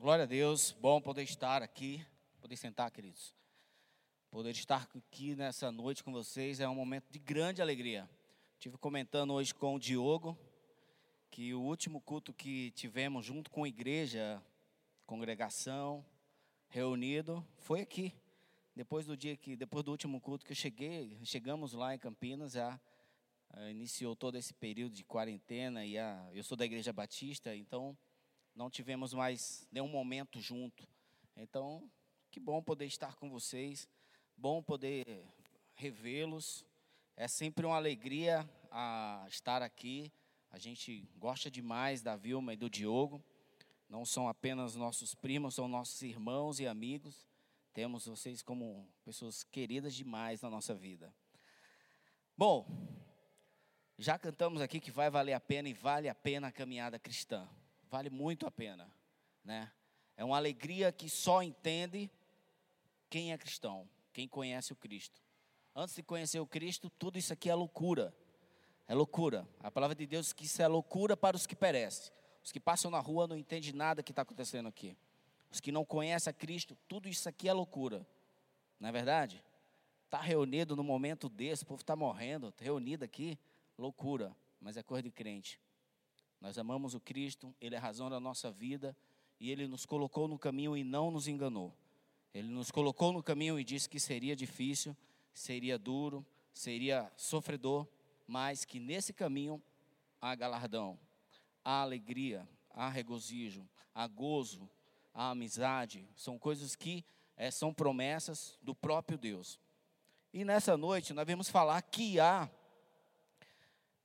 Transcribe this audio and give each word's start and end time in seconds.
Glória 0.00 0.22
a 0.22 0.26
Deus, 0.26 0.74
bom 0.80 0.98
poder 0.98 1.24
estar 1.24 1.62
aqui, 1.62 2.02
poder 2.40 2.56
sentar, 2.56 2.90
queridos. 2.90 3.34
Poder 4.30 4.52
estar 4.52 4.88
aqui 4.96 5.36
nessa 5.36 5.70
noite 5.70 6.02
com 6.02 6.10
vocês 6.10 6.58
é 6.58 6.66
um 6.66 6.74
momento 6.74 7.10
de 7.10 7.18
grande 7.18 7.60
alegria. 7.60 8.08
Tive 8.58 8.78
comentando 8.78 9.34
hoje 9.34 9.54
com 9.54 9.74
o 9.74 9.78
Diogo 9.78 10.38
que 11.30 11.52
o 11.52 11.60
último 11.60 12.00
culto 12.00 12.32
que 12.32 12.70
tivemos 12.70 13.26
junto 13.26 13.50
com 13.50 13.64
a 13.64 13.68
igreja, 13.68 14.42
congregação, 15.04 16.02
reunido, 16.70 17.46
foi 17.58 17.82
aqui. 17.82 18.14
Depois 18.74 19.04
do 19.04 19.14
dia 19.14 19.36
que, 19.36 19.54
depois 19.54 19.84
do 19.84 19.90
último 19.90 20.18
culto 20.18 20.46
que 20.46 20.52
eu 20.52 20.56
cheguei, 20.56 21.18
chegamos 21.24 21.74
lá 21.74 21.94
em 21.94 21.98
Campinas, 21.98 22.52
já 22.52 22.80
uh, 23.52 23.68
iniciou 23.68 24.16
todo 24.16 24.38
esse 24.38 24.54
período 24.54 24.94
de 24.94 25.04
quarentena 25.04 25.84
e 25.84 25.98
a, 25.98 26.26
eu 26.32 26.42
sou 26.42 26.56
da 26.56 26.64
igreja 26.64 26.90
batista, 26.90 27.54
então 27.54 27.94
não 28.60 28.68
tivemos 28.68 29.14
mais 29.14 29.66
nenhum 29.72 29.88
momento 29.88 30.38
junto. 30.38 30.86
Então, 31.34 31.90
que 32.30 32.38
bom 32.38 32.62
poder 32.62 32.84
estar 32.84 33.16
com 33.16 33.30
vocês, 33.30 33.88
bom 34.36 34.62
poder 34.62 35.24
revê-los. 35.72 36.62
É 37.16 37.26
sempre 37.26 37.64
uma 37.64 37.76
alegria 37.76 38.46
a 38.70 39.24
estar 39.30 39.62
aqui. 39.62 40.12
A 40.50 40.58
gente 40.58 41.08
gosta 41.16 41.50
demais 41.50 42.02
da 42.02 42.16
Vilma 42.16 42.52
e 42.52 42.56
do 42.58 42.68
Diogo. 42.68 43.24
Não 43.88 44.04
são 44.04 44.28
apenas 44.28 44.76
nossos 44.76 45.14
primos, 45.14 45.54
são 45.54 45.66
nossos 45.66 46.02
irmãos 46.02 46.60
e 46.60 46.66
amigos. 46.66 47.26
Temos 47.72 48.04
vocês 48.04 48.42
como 48.42 48.86
pessoas 49.02 49.42
queridas 49.42 49.94
demais 49.94 50.42
na 50.42 50.50
nossa 50.50 50.74
vida. 50.74 51.10
Bom, 52.36 52.66
já 53.96 54.18
cantamos 54.18 54.60
aqui 54.60 54.78
que 54.78 54.90
vai 54.90 55.08
valer 55.08 55.32
a 55.32 55.40
pena 55.40 55.66
e 55.66 55.72
vale 55.72 56.10
a 56.10 56.14
pena 56.14 56.48
a 56.48 56.52
caminhada 56.52 56.98
cristã. 56.98 57.48
Vale 57.90 58.08
muito 58.08 58.46
a 58.46 58.50
pena, 58.50 58.90
né? 59.44 59.70
É 60.16 60.24
uma 60.24 60.36
alegria 60.36 60.92
que 60.92 61.08
só 61.08 61.42
entende 61.42 62.10
quem 63.08 63.32
é 63.32 63.38
cristão, 63.38 63.88
quem 64.12 64.28
conhece 64.28 64.72
o 64.72 64.76
Cristo. 64.76 65.20
Antes 65.74 65.96
de 65.96 66.02
conhecer 66.02 66.38
o 66.38 66.46
Cristo, 66.46 66.88
tudo 66.90 67.18
isso 67.18 67.32
aqui 67.32 67.50
é 67.50 67.54
loucura. 67.54 68.14
É 68.86 68.94
loucura. 68.94 69.48
A 69.60 69.70
palavra 69.70 69.94
de 69.94 70.06
Deus 70.06 70.26
diz 70.26 70.32
que 70.32 70.44
isso 70.44 70.62
é 70.62 70.68
loucura 70.68 71.16
para 71.16 71.36
os 71.36 71.46
que 71.46 71.56
perecem. 71.56 72.12
Os 72.44 72.52
que 72.52 72.60
passam 72.60 72.90
na 72.90 73.00
rua 73.00 73.26
não 73.26 73.36
entendem 73.36 73.72
nada 73.72 74.02
que 74.02 74.12
está 74.12 74.22
acontecendo 74.22 74.68
aqui. 74.68 74.96
Os 75.50 75.58
que 75.58 75.72
não 75.72 75.84
conhecem 75.84 76.30
a 76.30 76.34
Cristo, 76.34 76.76
tudo 76.86 77.08
isso 77.08 77.28
aqui 77.28 77.48
é 77.48 77.52
loucura. 77.52 78.06
Não 78.78 78.88
é 78.88 78.92
verdade? 78.92 79.44
Está 80.04 80.20
reunido 80.20 80.76
no 80.76 80.84
momento 80.84 81.28
desse, 81.28 81.64
o 81.64 81.66
povo 81.66 81.80
está 81.80 81.94
morrendo, 81.96 82.52
reunido 82.58 83.04
aqui, 83.04 83.38
loucura, 83.78 84.34
mas 84.60 84.76
é 84.76 84.82
coisa 84.82 85.02
de 85.02 85.10
crente. 85.10 85.60
Nós 86.40 86.56
amamos 86.58 86.94
o 86.94 87.00
Cristo, 87.00 87.54
Ele 87.60 87.74
é 87.74 87.78
a 87.78 87.80
razão 87.80 88.08
da 88.08 88.18
nossa 88.18 88.50
vida 88.50 88.96
e 89.38 89.50
Ele 89.50 89.66
nos 89.66 89.84
colocou 89.84 90.26
no 90.26 90.38
caminho 90.38 90.76
e 90.76 90.82
não 90.82 91.10
nos 91.10 91.28
enganou. 91.28 91.74
Ele 92.32 92.48
nos 92.48 92.70
colocou 92.70 93.12
no 93.12 93.22
caminho 93.22 93.58
e 93.58 93.64
disse 93.64 93.88
que 93.88 93.98
seria 93.98 94.34
difícil, 94.34 94.96
seria 95.34 95.78
duro, 95.78 96.24
seria 96.52 97.10
sofredor, 97.16 97.86
mas 98.26 98.64
que 98.64 98.78
nesse 98.78 99.12
caminho 99.12 99.60
há 100.20 100.34
galardão, 100.34 100.98
há 101.64 101.82
alegria, 101.82 102.48
há 102.70 102.88
regozijo, 102.88 103.68
há 103.94 104.06
gozo, 104.06 104.68
a 105.12 105.30
amizade, 105.30 106.08
são 106.14 106.38
coisas 106.38 106.76
que 106.76 107.04
é, 107.36 107.50
são 107.50 107.74
promessas 107.74 108.58
do 108.62 108.74
próprio 108.74 109.18
Deus. 109.18 109.58
E 110.32 110.44
nessa 110.44 110.76
noite 110.76 111.12
nós 111.12 111.26
vamos 111.26 111.48
falar 111.48 111.82
que 111.82 112.20
há, 112.20 112.48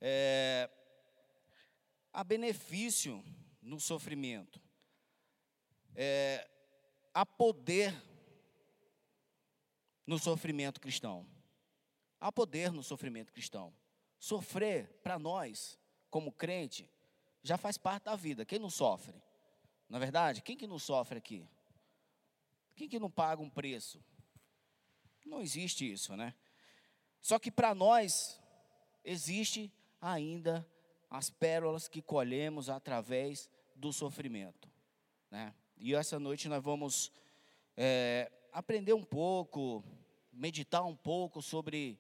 é, 0.02 0.70
há 2.16 2.24
benefício 2.24 3.22
no 3.62 3.78
sofrimento, 3.78 4.62
é, 5.94 6.50
há 7.14 7.26
poder 7.26 7.94
no 10.08 10.18
sofrimento 10.18 10.80
cristão. 10.80 11.28
Há 12.18 12.32
poder 12.32 12.72
no 12.72 12.82
sofrimento 12.82 13.34
cristão. 13.34 13.76
Sofrer, 14.18 14.88
para 15.04 15.20
nós, 15.20 15.78
como 16.10 16.32
crente, 16.32 16.90
já 17.44 17.58
faz 17.58 17.78
parte 17.78 18.04
da 18.04 18.16
vida. 18.16 18.46
Quem 18.46 18.60
não 18.60 18.70
sofre? 18.70 19.22
Na 19.90 19.98
é 19.98 20.00
verdade, 20.00 20.42
quem 20.42 20.56
que 20.56 20.66
não 20.66 20.80
sofre 20.80 21.18
aqui? 21.18 21.46
Quem 22.78 22.88
que 22.88 22.98
não 22.98 23.12
paga 23.12 23.42
um 23.42 23.50
preço? 23.50 24.02
Não 25.26 25.42
existe 25.42 25.92
isso, 25.92 26.16
né? 26.16 26.34
Só 27.22 27.38
que 27.38 27.52
para 27.52 27.76
nós 27.76 28.40
existe 29.04 29.70
ainda 30.00 30.66
as 31.18 31.30
pérolas 31.30 31.88
que 31.88 32.02
colhemos 32.02 32.70
através 32.70 33.50
do 33.76 33.94
sofrimento, 33.94 34.70
né? 35.32 35.54
E 35.78 35.94
essa 35.94 36.20
noite 36.20 36.48
nós 36.48 36.64
vamos 36.64 37.12
é, 37.76 38.32
aprender 38.52 38.94
um 38.94 39.04
pouco, 39.04 39.84
meditar 40.32 40.84
um 40.84 40.96
pouco 40.96 41.42
sobre 41.42 42.00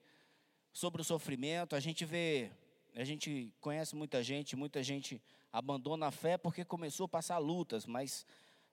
sobre 0.71 1.01
o 1.01 1.05
sofrimento. 1.05 1.73
A 1.73 1.79
gente 1.79 2.03
vê, 2.03 2.51
a 2.93 3.05
gente 3.05 3.53
conhece 3.61 3.95
muita 3.95 4.21
gente, 4.21 4.57
muita 4.57 4.83
gente 4.83 5.21
abandona 5.51 6.07
a 6.07 6.11
fé 6.11 6.37
porque 6.37 6.65
começou 6.65 7.05
a 7.05 7.09
passar 7.09 7.37
lutas, 7.37 7.85
mas 7.85 8.25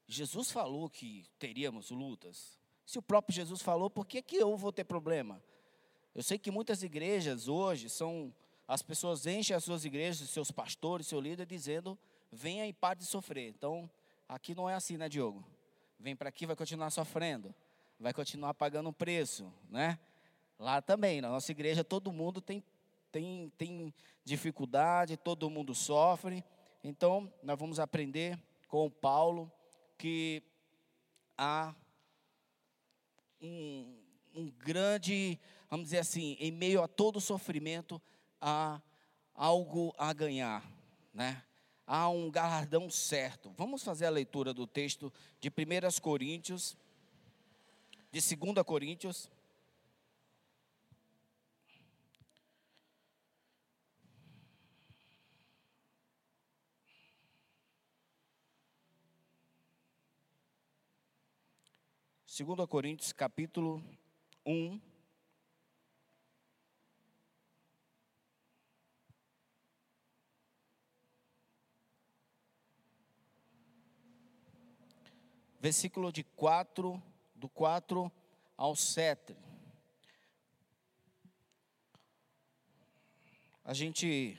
Jesus 0.09 0.51
falou 0.51 0.91
que 0.91 1.25
teríamos 1.39 1.91
lutas. 1.91 2.59
Se 2.85 2.99
o 2.99 3.03
próprio 3.03 3.37
Jesus 3.37 3.63
falou, 3.63 3.89
por 3.89 4.05
que, 4.05 4.21
que 4.21 4.37
eu 4.37 4.57
vou 4.57 4.73
ter 4.73 4.83
problema? 4.83 5.41
Eu 6.13 6.25
sei 6.25 6.39
que 6.39 6.51
muitas 6.51 6.83
igrejas 6.83 7.47
hoje 7.47 7.89
são. 7.89 8.35
As 8.67 8.83
pessoas 8.83 9.27
enchem 9.27 9.57
as 9.57 9.65
suas 9.65 9.85
igrejas, 9.85 10.29
seus 10.31 10.51
pastores, 10.51 11.07
seu 11.07 11.21
líder, 11.21 11.47
dizendo: 11.47 11.99
venha 12.31 12.67
e 12.67 12.73
pare 12.73 12.99
de 12.99 13.07
sofrer. 13.07 13.49
Então, 13.49 13.91
aqui 14.29 14.55
não 14.55 14.69
é 14.69 14.75
assim, 14.75 14.97
né, 14.97 15.09
Diogo? 15.09 15.45
Vem 15.99 16.17
para 16.17 16.29
aqui, 16.29 16.47
vai 16.47 16.57
continuar 16.57 16.91
sofrendo, 16.91 17.55
vai 17.99 18.13
continuar 18.13 18.55
pagando 18.55 18.89
um 18.89 18.93
preço, 18.93 19.53
né? 19.69 19.99
Lá 20.59 20.81
também, 20.81 21.21
na 21.21 21.29
nossa 21.29 21.51
igreja, 21.51 21.85
todo 21.85 22.13
mundo 22.13 22.41
tem, 22.41 22.63
tem, 23.11 23.53
tem 23.59 23.95
dificuldade, 24.25 25.17
todo 25.17 25.51
mundo 25.51 25.75
sofre. 25.75 26.45
Então, 26.85 27.33
nós 27.43 27.59
vamos 27.59 27.79
aprender 27.79 28.39
com 28.69 28.91
Paulo 28.91 29.51
que 29.99 30.43
há 31.37 31.75
um, 33.41 33.99
um, 34.35 34.51
grande, 34.51 35.39
vamos 35.69 35.87
dizer 35.87 35.99
assim, 35.99 36.37
em 36.41 36.51
meio 36.51 36.83
a 36.83 36.89
todo 36.89 37.21
sofrimento, 37.21 38.01
há 38.43 38.83
algo 39.35 39.95
a 39.97 40.13
ganhar, 40.13 40.69
né? 41.15 41.43
Há 41.87 42.09
um 42.09 42.31
galardão 42.31 42.91
certo. 42.91 43.55
Vamos 43.57 43.85
fazer 43.85 44.07
a 44.07 44.11
leitura 44.11 44.53
do 44.53 44.67
texto 44.67 45.13
de 45.41 45.49
1 45.49 46.01
Coríntios, 46.01 46.77
de 48.11 48.21
2 48.37 48.67
Coríntios. 48.67 49.31
2 62.27 62.67
Coríntios 62.67 63.13
capítulo 63.13 63.85
1. 64.45 64.92
Versículo 75.63 76.11
de 76.11 76.25
4, 76.25 77.01
do 77.37 77.49
4 77.49 78.11
ao 78.57 78.75
7. 78.75 79.37
A 83.65 83.73
gente, 83.73 84.37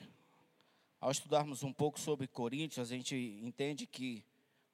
ao 1.00 1.10
estudarmos 1.10 1.62
um 1.62 1.72
pouco 1.72 1.98
sobre 1.98 2.28
Coríntios, 2.28 2.86
a 2.86 2.94
gente 2.94 3.16
entende 3.42 3.86
que 3.86 4.22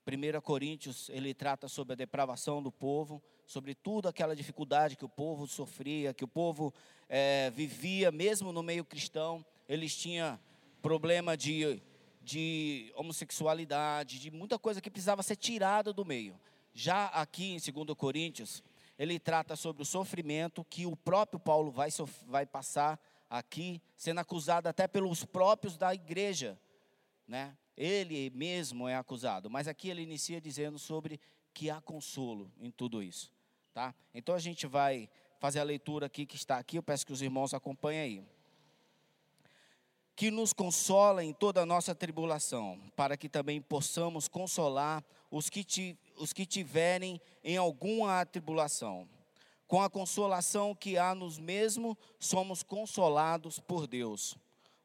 1 0.05 0.41
Coríntios, 0.41 1.09
ele 1.11 1.33
trata 1.33 1.69
sobre 1.69 1.93
a 1.93 1.97
depravação 1.97 2.61
do 2.61 2.73
povo, 2.73 3.23
sobre 3.47 3.73
tudo 3.73 4.09
aquela 4.09 4.35
dificuldade 4.35 4.97
que 4.97 5.05
o 5.05 5.09
povo 5.09 5.47
sofria, 5.47 6.13
que 6.13 6.25
o 6.25 6.29
povo 6.29 6.75
é, 7.09 7.49
vivia, 7.51 8.11
mesmo 8.11 8.53
no 8.53 8.65
meio 8.65 8.85
cristão, 8.85 9.47
eles 9.69 9.95
tinham 9.95 10.37
problema 10.83 11.37
de, 11.37 11.81
de 12.23 12.93
homossexualidade, 12.95 14.19
de 14.19 14.31
muita 14.31 14.59
coisa 14.59 14.81
que 14.81 14.91
precisava 14.91 15.23
ser 15.23 15.37
tirada 15.37 15.93
do 15.93 16.05
meio. 16.05 16.39
Já 16.73 17.07
aqui 17.07 17.53
em 17.53 17.59
2 17.59 17.97
Coríntios, 17.97 18.63
ele 18.99 19.19
trata 19.19 19.57
sobre 19.57 19.83
o 19.83 19.87
sofrimento 19.87 20.65
que 20.65 20.87
o 20.87 20.95
próprio 20.97 21.41
Paulo 21.41 21.71
vai, 21.71 21.89
vai 22.27 22.47
passar 22.47 23.01
aqui, 23.29 23.81
sendo 23.97 24.21
acusado 24.21 24.69
até 24.69 24.89
pelos 24.89 25.25
próprios 25.25 25.77
da 25.77 25.95
igreja, 25.95 26.59
né? 27.27 27.57
Ele 27.77 28.29
mesmo 28.31 28.87
é 28.89 28.97
acusado, 28.97 29.49
mas 29.49 29.67
aqui 29.67 29.89
ele 29.89 30.03
inicia 30.03 30.41
dizendo 30.41 30.79
sobre 30.79 31.19
que 31.55 31.71
há 31.71 31.81
consolo 31.81 32.53
em 32.61 32.71
tudo 32.71 33.03
isso, 33.03 33.33
tá? 33.73 33.95
Então 34.13 34.35
a 34.35 34.39
gente 34.39 34.67
vai 34.67 35.09
fazer 35.39 35.61
a 35.61 35.65
leitura 35.65 36.07
aqui 36.07 36.27
que 36.27 36.37
está 36.37 36.59
aqui, 36.59 36.77
eu 36.77 36.83
peço 36.83 37.07
que 37.07 37.13
os 37.13 37.23
irmãos 37.23 37.55
acompanhem 37.55 38.01
aí. 38.01 38.25
que 40.21 40.31
nos 40.31 40.53
consola 40.53 41.25
em 41.25 41.33
toda 41.33 41.63
a 41.63 41.65
nossa 41.65 41.95
tribulação, 41.95 42.79
para 42.95 43.17
que 43.17 43.27
também 43.27 43.59
possamos 43.59 44.29
consolar 44.29 45.03
os 45.31 45.49
que, 45.49 45.65
ti, 45.65 45.99
os 46.21 46.33
que 46.33 46.45
tiverem 46.45 47.21
em 47.43 47.57
alguma 47.57 48.25
tribulação. 48.27 49.09
Com 49.67 49.81
a 49.81 49.89
consolação 49.89 50.75
que 50.75 50.99
há 50.99 51.15
nos 51.15 51.39
mesmos, 51.39 51.97
somos 52.19 52.63
consolados 52.63 53.59
por 53.59 53.87
Deus. 53.87 54.37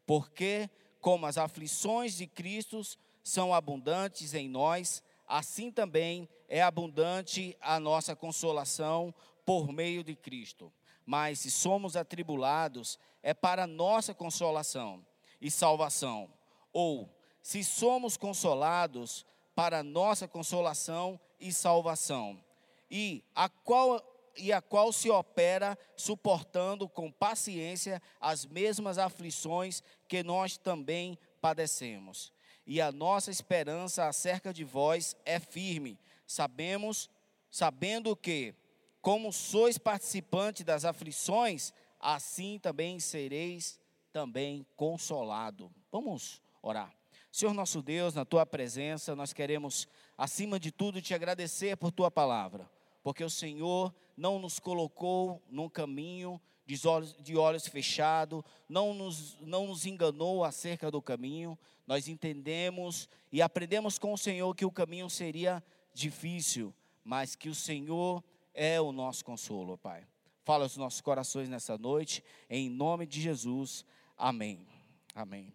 Porque, 0.05 0.69
como 1.01 1.25
as 1.25 1.37
aflições 1.37 2.15
de 2.15 2.25
Cristo 2.25 2.81
são 3.23 3.53
abundantes 3.53 4.33
em 4.33 4.47
nós, 4.47 5.03
assim 5.27 5.71
também 5.71 6.29
é 6.47 6.61
abundante 6.61 7.57
a 7.59 7.79
nossa 7.79 8.15
consolação 8.15 9.13
por 9.43 9.71
meio 9.71 10.03
de 10.03 10.15
Cristo. 10.15 10.71
Mas 11.05 11.39
se 11.39 11.51
somos 11.51 11.95
atribulados, 11.95 12.97
é 13.21 13.33
para 13.33 13.67
nossa 13.67 14.13
consolação 14.13 15.05
e 15.41 15.51
salvação. 15.51 16.29
Ou, 16.71 17.09
se 17.41 17.63
somos 17.63 18.17
consolados, 18.17 19.25
para 19.55 19.81
nossa 19.81 20.27
consolação 20.27 21.19
e 21.39 21.51
salvação. 21.51 22.43
E 22.91 23.23
a 23.33 23.49
qual 23.49 24.03
e 24.37 24.51
a 24.51 24.61
qual 24.61 24.91
se 24.91 25.09
opera 25.09 25.77
suportando 25.95 26.89
com 26.89 27.09
paciência 27.09 28.01
as 28.19 28.45
mesmas 28.45 28.97
aflições 28.97 29.81
que 30.09 30.21
nós 30.23 30.57
também 30.57 31.17
padecemos. 31.39 32.33
E 32.67 32.81
a 32.81 32.91
nossa 32.91 33.31
esperança 33.31 34.07
acerca 34.07 34.53
de 34.53 34.65
vós 34.65 35.15
é 35.23 35.39
firme. 35.39 35.97
Sabemos, 36.27 37.09
sabendo 37.49 38.13
que 38.13 38.53
como 39.01 39.31
sois 39.31 39.77
participantes 39.77 40.65
das 40.65 40.83
aflições, 40.83 41.71
assim 41.99 42.59
também 42.59 42.99
sereis 42.99 43.79
também 44.11 44.65
consolado. 44.75 45.71
Vamos 45.91 46.41
orar. 46.61 46.93
Senhor 47.35 47.53
nosso 47.53 47.81
Deus, 47.81 48.13
na 48.13 48.23
tua 48.23 48.45
presença, 48.45 49.13
nós 49.13 49.33
queremos, 49.33 49.89
acima 50.17 50.57
de 50.57 50.71
tudo, 50.71 51.01
te 51.01 51.13
agradecer 51.13 51.75
por 51.75 51.91
tua 51.91 52.09
palavra, 52.09 52.71
porque 53.03 53.25
o 53.25 53.29
Senhor 53.29 53.93
não 54.15 54.39
nos 54.39 54.57
colocou 54.57 55.43
num 55.49 55.67
caminho 55.67 56.39
de 56.65 56.87
olhos, 56.87 57.13
de 57.19 57.35
olhos 57.35 57.67
fechados, 57.67 58.41
não 58.69 58.93
nos, 58.93 59.37
não 59.41 59.67
nos 59.67 59.85
enganou 59.85 60.45
acerca 60.45 60.89
do 60.89 61.01
caminho, 61.01 61.59
nós 61.85 62.07
entendemos 62.07 63.09
e 63.33 63.41
aprendemos 63.41 63.99
com 63.99 64.13
o 64.13 64.17
Senhor 64.17 64.55
que 64.55 64.63
o 64.63 64.71
caminho 64.71 65.09
seria 65.09 65.61
difícil, 65.93 66.73
mas 67.03 67.35
que 67.35 67.49
o 67.49 67.55
Senhor 67.55 68.23
é 68.53 68.79
o 68.79 68.93
nosso 68.93 69.25
consolo, 69.25 69.77
Pai. 69.77 70.07
Fala 70.45 70.63
aos 70.63 70.77
nossos 70.77 71.01
corações 71.01 71.49
nessa 71.49 71.77
noite, 71.77 72.23
em 72.49 72.69
nome 72.69 73.05
de 73.05 73.19
Jesus. 73.19 73.83
Amém. 74.17 74.65
Amém. 75.13 75.53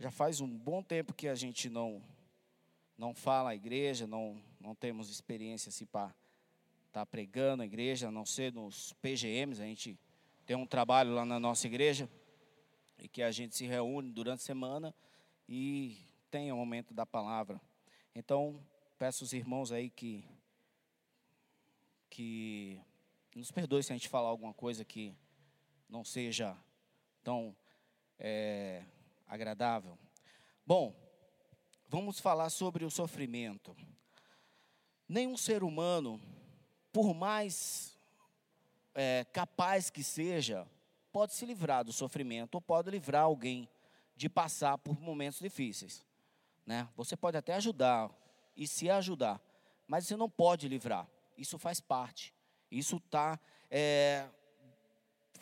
Já 0.00 0.12
faz 0.12 0.40
um 0.40 0.46
bom 0.46 0.80
tempo 0.80 1.12
que 1.12 1.26
a 1.26 1.34
gente 1.34 1.68
não 1.68 2.00
não 2.96 3.12
fala 3.12 3.50
a 3.50 3.54
igreja, 3.54 4.06
não 4.06 4.40
não 4.60 4.72
temos 4.72 5.10
experiência 5.10 5.70
assim 5.70 5.86
para 5.86 6.14
estar 6.86 7.00
tá 7.00 7.06
pregando 7.06 7.64
a 7.64 7.66
igreja, 7.66 8.06
a 8.06 8.10
não 8.10 8.24
ser 8.24 8.52
nos 8.52 8.92
PGMs, 9.02 9.60
a 9.60 9.64
gente 9.66 9.98
tem 10.46 10.56
um 10.56 10.66
trabalho 10.66 11.14
lá 11.14 11.24
na 11.24 11.40
nossa 11.40 11.66
igreja 11.66 12.08
e 12.96 13.08
que 13.08 13.22
a 13.24 13.32
gente 13.32 13.56
se 13.56 13.66
reúne 13.66 14.12
durante 14.12 14.40
a 14.40 14.44
semana 14.44 14.94
e 15.48 15.96
tem 16.30 16.52
o 16.52 16.56
momento 16.56 16.94
da 16.94 17.04
palavra. 17.04 17.60
Então, 18.14 18.64
peço 18.98 19.24
os 19.24 19.32
irmãos 19.32 19.72
aí 19.72 19.90
que 19.90 20.24
que 22.08 22.80
nos 23.34 23.50
perdoe 23.50 23.82
se 23.82 23.92
a 23.92 23.96
gente 23.96 24.08
falar 24.08 24.28
alguma 24.28 24.54
coisa 24.54 24.84
que 24.84 25.12
não 25.88 26.04
seja 26.04 26.56
tão 27.22 27.54
é, 28.16 28.84
agradável. 29.28 29.98
Bom, 30.66 30.94
vamos 31.86 32.18
falar 32.18 32.50
sobre 32.50 32.84
o 32.84 32.90
sofrimento. 32.90 33.76
Nenhum 35.08 35.36
ser 35.36 35.62
humano, 35.62 36.20
por 36.92 37.14
mais 37.14 37.96
é, 38.94 39.24
capaz 39.32 39.90
que 39.90 40.02
seja, 40.02 40.66
pode 41.12 41.34
se 41.34 41.46
livrar 41.46 41.84
do 41.84 41.92
sofrimento 41.92 42.56
ou 42.56 42.60
pode 42.60 42.90
livrar 42.90 43.22
alguém 43.22 43.68
de 44.16 44.28
passar 44.28 44.76
por 44.78 45.00
momentos 45.00 45.38
difíceis. 45.38 46.04
Né? 46.66 46.88
Você 46.96 47.16
pode 47.16 47.36
até 47.36 47.54
ajudar 47.54 48.10
e 48.56 48.66
se 48.66 48.90
ajudar, 48.90 49.40
mas 49.86 50.06
você 50.06 50.16
não 50.16 50.28
pode 50.28 50.68
livrar. 50.68 51.08
Isso 51.36 51.58
faz 51.58 51.80
parte. 51.80 52.34
Isso 52.70 53.00
tá, 53.00 53.38
é, 53.70 54.28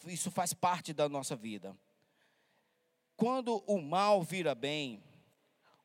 isso 0.06 0.30
faz 0.30 0.52
parte 0.52 0.92
da 0.92 1.08
nossa 1.08 1.34
vida. 1.34 1.76
Quando 3.16 3.64
o 3.66 3.80
mal 3.80 4.22
vira 4.22 4.54
bem, 4.54 5.02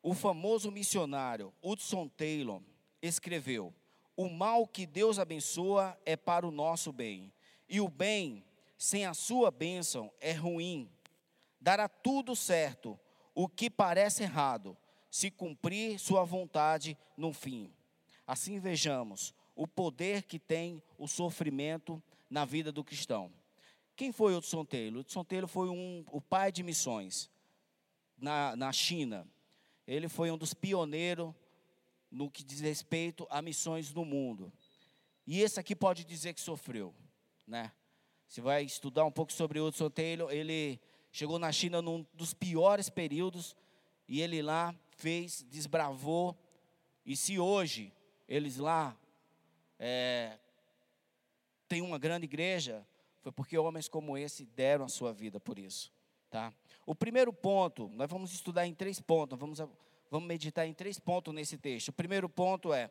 o 0.02 0.12
famoso 0.12 0.70
missionário 0.70 1.52
Hudson 1.62 2.06
Taylor 2.06 2.60
escreveu: 3.00 3.72
O 4.14 4.28
mal 4.28 4.66
que 4.66 4.84
Deus 4.84 5.18
abençoa 5.18 5.98
é 6.04 6.14
para 6.14 6.46
o 6.46 6.50
nosso 6.50 6.92
bem, 6.92 7.32
e 7.68 7.80
o 7.80 7.88
bem 7.88 8.44
sem 8.76 9.06
a 9.06 9.14
sua 9.14 9.50
bênção 9.50 10.12
é 10.20 10.32
ruim. 10.32 10.90
Dará 11.58 11.88
tudo 11.88 12.36
certo, 12.36 12.98
o 13.34 13.48
que 13.48 13.70
parece 13.70 14.24
errado, 14.24 14.76
se 15.10 15.30
cumprir 15.30 15.98
sua 15.98 16.24
vontade 16.24 16.98
no 17.16 17.32
fim. 17.32 17.72
Assim 18.26 18.58
vejamos 18.58 19.34
o 19.56 19.66
poder 19.66 20.24
que 20.24 20.38
tem 20.38 20.82
o 20.98 21.08
sofrimento 21.08 22.02
na 22.28 22.44
vida 22.44 22.70
do 22.70 22.84
cristão. 22.84 23.32
Quem 23.94 24.12
foi 24.12 24.34
Hudson 24.34 24.64
Taylor? 24.64 25.00
Hudson 25.00 25.24
Taylor 25.24 25.48
foi 25.48 25.68
um, 25.68 26.04
o 26.10 26.20
pai 26.20 26.50
de 26.50 26.62
missões 26.62 27.30
na, 28.16 28.56
na 28.56 28.72
China. 28.72 29.26
Ele 29.86 30.08
foi 30.08 30.30
um 30.30 30.38
dos 30.38 30.54
pioneiros 30.54 31.34
no 32.10 32.30
que 32.30 32.44
diz 32.44 32.60
respeito 32.60 33.26
a 33.30 33.42
missões 33.42 33.92
no 33.92 34.04
mundo. 34.04 34.52
E 35.26 35.40
esse 35.40 35.58
aqui 35.58 35.74
pode 35.74 36.04
dizer 36.04 36.34
que 36.34 36.40
sofreu, 36.40 36.94
né? 37.46 37.72
Você 38.26 38.40
vai 38.40 38.64
estudar 38.64 39.04
um 39.04 39.12
pouco 39.12 39.32
sobre 39.32 39.60
Hudson 39.60 39.90
Taylor, 39.90 40.30
ele 40.32 40.80
chegou 41.10 41.38
na 41.38 41.52
China 41.52 41.82
num 41.82 42.06
dos 42.14 42.32
piores 42.32 42.88
períodos 42.88 43.54
e 44.08 44.20
ele 44.20 44.40
lá 44.40 44.74
fez, 44.96 45.42
desbravou. 45.42 46.36
E 47.04 47.14
se 47.16 47.38
hoje 47.38 47.92
eles 48.26 48.56
lá 48.56 48.96
é, 49.78 50.38
têm 51.68 51.82
uma 51.82 51.98
grande 51.98 52.24
igreja, 52.24 52.86
foi 53.22 53.30
porque 53.30 53.56
homens 53.56 53.88
como 53.88 54.18
esse 54.18 54.44
deram 54.44 54.84
a 54.84 54.88
sua 54.88 55.12
vida 55.12 55.38
por 55.38 55.58
isso. 55.58 55.92
Tá? 56.28 56.52
O 56.84 56.94
primeiro 56.94 57.32
ponto, 57.32 57.88
nós 57.94 58.10
vamos 58.10 58.32
estudar 58.32 58.66
em 58.66 58.74
três 58.74 59.00
pontos, 59.00 59.38
vamos, 59.38 59.60
vamos 60.10 60.26
meditar 60.26 60.66
em 60.66 60.74
três 60.74 60.98
pontos 60.98 61.32
nesse 61.32 61.56
texto. 61.56 61.88
O 61.88 61.92
primeiro 61.92 62.28
ponto 62.28 62.72
é: 62.72 62.90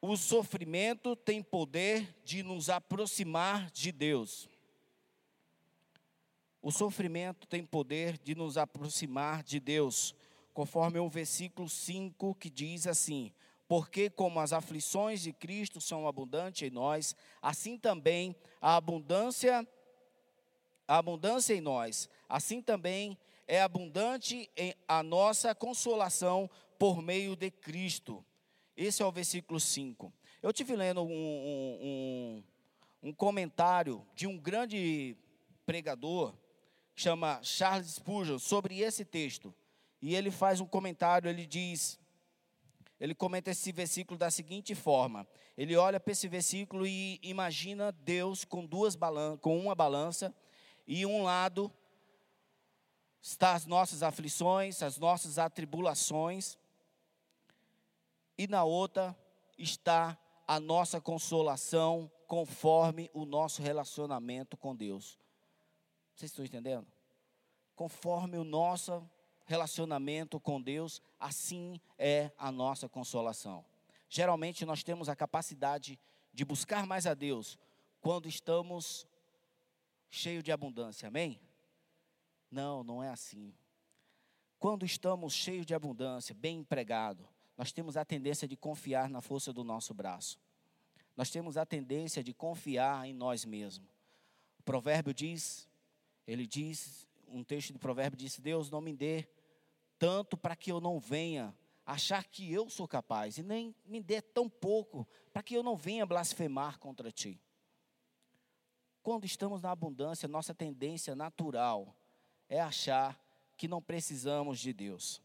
o 0.00 0.16
sofrimento 0.16 1.16
tem 1.16 1.42
poder 1.42 2.14
de 2.22 2.42
nos 2.42 2.68
aproximar 2.68 3.70
de 3.70 3.90
Deus. 3.90 4.48
O 6.60 6.70
sofrimento 6.70 7.46
tem 7.46 7.64
poder 7.64 8.18
de 8.18 8.34
nos 8.34 8.58
aproximar 8.58 9.42
de 9.42 9.58
Deus, 9.58 10.14
conforme 10.52 10.98
o 10.98 11.08
versículo 11.08 11.68
5 11.68 12.34
que 12.34 12.50
diz 12.50 12.86
assim: 12.86 13.32
porque 13.66 14.10
como 14.10 14.40
as 14.40 14.52
aflições 14.52 15.22
de 15.22 15.32
Cristo 15.32 15.80
são 15.80 16.06
abundantes 16.06 16.68
em 16.68 16.70
nós, 16.70 17.16
assim 17.40 17.78
também 17.78 18.36
a 18.60 18.76
abundância 18.76 19.66
a 20.86 20.98
abundância 20.98 21.54
em 21.54 21.62
nós, 21.62 22.10
assim 22.28 22.60
também 22.60 23.16
é 23.48 23.62
abundante 23.62 24.50
a 24.86 25.02
nossa 25.02 25.54
consolação 25.54 26.48
por 26.78 27.00
meio 27.00 27.34
de 27.34 27.50
Cristo. 27.50 28.22
Esse 28.76 29.02
é 29.02 29.06
o 29.06 29.12
versículo 29.12 29.58
5. 29.58 30.12
Eu 30.42 30.52
tive 30.52 30.76
lendo 30.76 31.02
um, 31.02 31.06
um, 31.06 31.78
um, 33.02 33.08
um 33.08 33.12
comentário 33.14 34.06
de 34.14 34.26
um 34.26 34.36
grande 34.36 35.16
pregador, 35.64 36.34
chama 36.94 37.40
Charles 37.42 37.94
Spurgeon, 37.94 38.38
sobre 38.38 38.80
esse 38.80 39.04
texto. 39.04 39.54
E 40.02 40.14
ele 40.14 40.30
faz 40.30 40.60
um 40.60 40.66
comentário, 40.66 41.30
ele 41.30 41.46
diz 41.46 41.98
ele 43.00 43.14
comenta 43.14 43.50
esse 43.50 43.72
versículo 43.72 44.18
da 44.18 44.30
seguinte 44.30 44.74
forma: 44.74 45.26
ele 45.56 45.76
olha 45.76 45.98
para 45.98 46.12
esse 46.12 46.28
versículo 46.28 46.86
e 46.86 47.18
imagina 47.22 47.92
Deus 47.92 48.44
com 48.44 48.64
duas 48.64 48.94
balanças, 48.94 49.40
com 49.40 49.58
uma 49.58 49.74
balança, 49.74 50.34
e 50.86 51.04
um 51.04 51.22
lado 51.22 51.72
está 53.20 53.54
as 53.54 53.66
nossas 53.66 54.02
aflições, 54.02 54.82
as 54.82 54.98
nossas 54.98 55.38
atribulações, 55.38 56.58
e 58.36 58.46
na 58.46 58.64
outra 58.64 59.16
está 59.56 60.18
a 60.46 60.60
nossa 60.60 61.00
consolação 61.00 62.10
conforme 62.26 63.10
o 63.14 63.24
nosso 63.24 63.62
relacionamento 63.62 64.56
com 64.56 64.74
Deus. 64.74 65.18
Vocês 66.14 66.30
estão 66.30 66.44
entendendo? 66.44 66.86
Conforme 67.74 68.36
o 68.36 68.44
nosso 68.44 69.08
relacionamento 69.44 70.40
com 70.40 70.60
Deus, 70.60 71.02
assim 71.18 71.80
é 71.98 72.30
a 72.38 72.50
nossa 72.50 72.88
consolação. 72.88 73.64
Geralmente 74.08 74.64
nós 74.64 74.82
temos 74.82 75.08
a 75.08 75.16
capacidade 75.16 75.98
de 76.32 76.44
buscar 76.44 76.86
mais 76.86 77.06
a 77.06 77.14
Deus 77.14 77.58
quando 78.00 78.28
estamos 78.28 79.06
cheios 80.10 80.44
de 80.44 80.52
abundância, 80.52 81.08
amém? 81.08 81.40
Não, 82.50 82.84
não 82.84 83.02
é 83.02 83.08
assim. 83.08 83.52
Quando 84.58 84.84
estamos 84.84 85.32
cheios 85.32 85.66
de 85.66 85.74
abundância, 85.74 86.34
bem 86.34 86.58
empregado, 86.58 87.28
nós 87.56 87.72
temos 87.72 87.96
a 87.96 88.04
tendência 88.04 88.46
de 88.48 88.56
confiar 88.56 89.08
na 89.08 89.20
força 89.20 89.52
do 89.52 89.64
nosso 89.64 89.92
braço. 89.92 90.38
Nós 91.16 91.30
temos 91.30 91.56
a 91.56 91.66
tendência 91.66 92.22
de 92.22 92.32
confiar 92.32 93.06
em 93.06 93.12
nós 93.12 93.44
mesmos. 93.44 93.88
O 94.58 94.62
provérbio 94.62 95.12
diz, 95.12 95.68
ele 96.26 96.46
diz, 96.46 97.06
um 97.28 97.44
texto 97.44 97.72
de 97.72 97.78
provérbio 97.78 98.18
diz: 98.18 98.38
Deus 98.38 98.70
não 98.70 98.80
me 98.80 98.94
dê 98.94 99.28
tanto 99.98 100.36
para 100.36 100.56
que 100.56 100.70
eu 100.70 100.80
não 100.80 100.98
venha 100.98 101.56
achar 101.86 102.24
que 102.24 102.50
eu 102.50 102.68
sou 102.70 102.88
capaz, 102.88 103.38
e 103.38 103.42
nem 103.42 103.74
me 103.84 104.00
dê 104.02 104.22
tão 104.22 104.48
pouco 104.48 105.06
para 105.32 105.42
que 105.42 105.54
eu 105.54 105.62
não 105.62 105.76
venha 105.76 106.06
blasfemar 106.06 106.78
contra 106.78 107.12
ti. 107.12 107.40
Quando 109.02 109.26
estamos 109.26 109.60
na 109.60 109.70
abundância, 109.70 110.26
nossa 110.26 110.54
tendência 110.54 111.14
natural 111.14 111.94
é 112.48 112.60
achar 112.60 113.22
que 113.56 113.68
não 113.68 113.82
precisamos 113.82 114.58
de 114.58 114.72
Deus. 114.72 115.22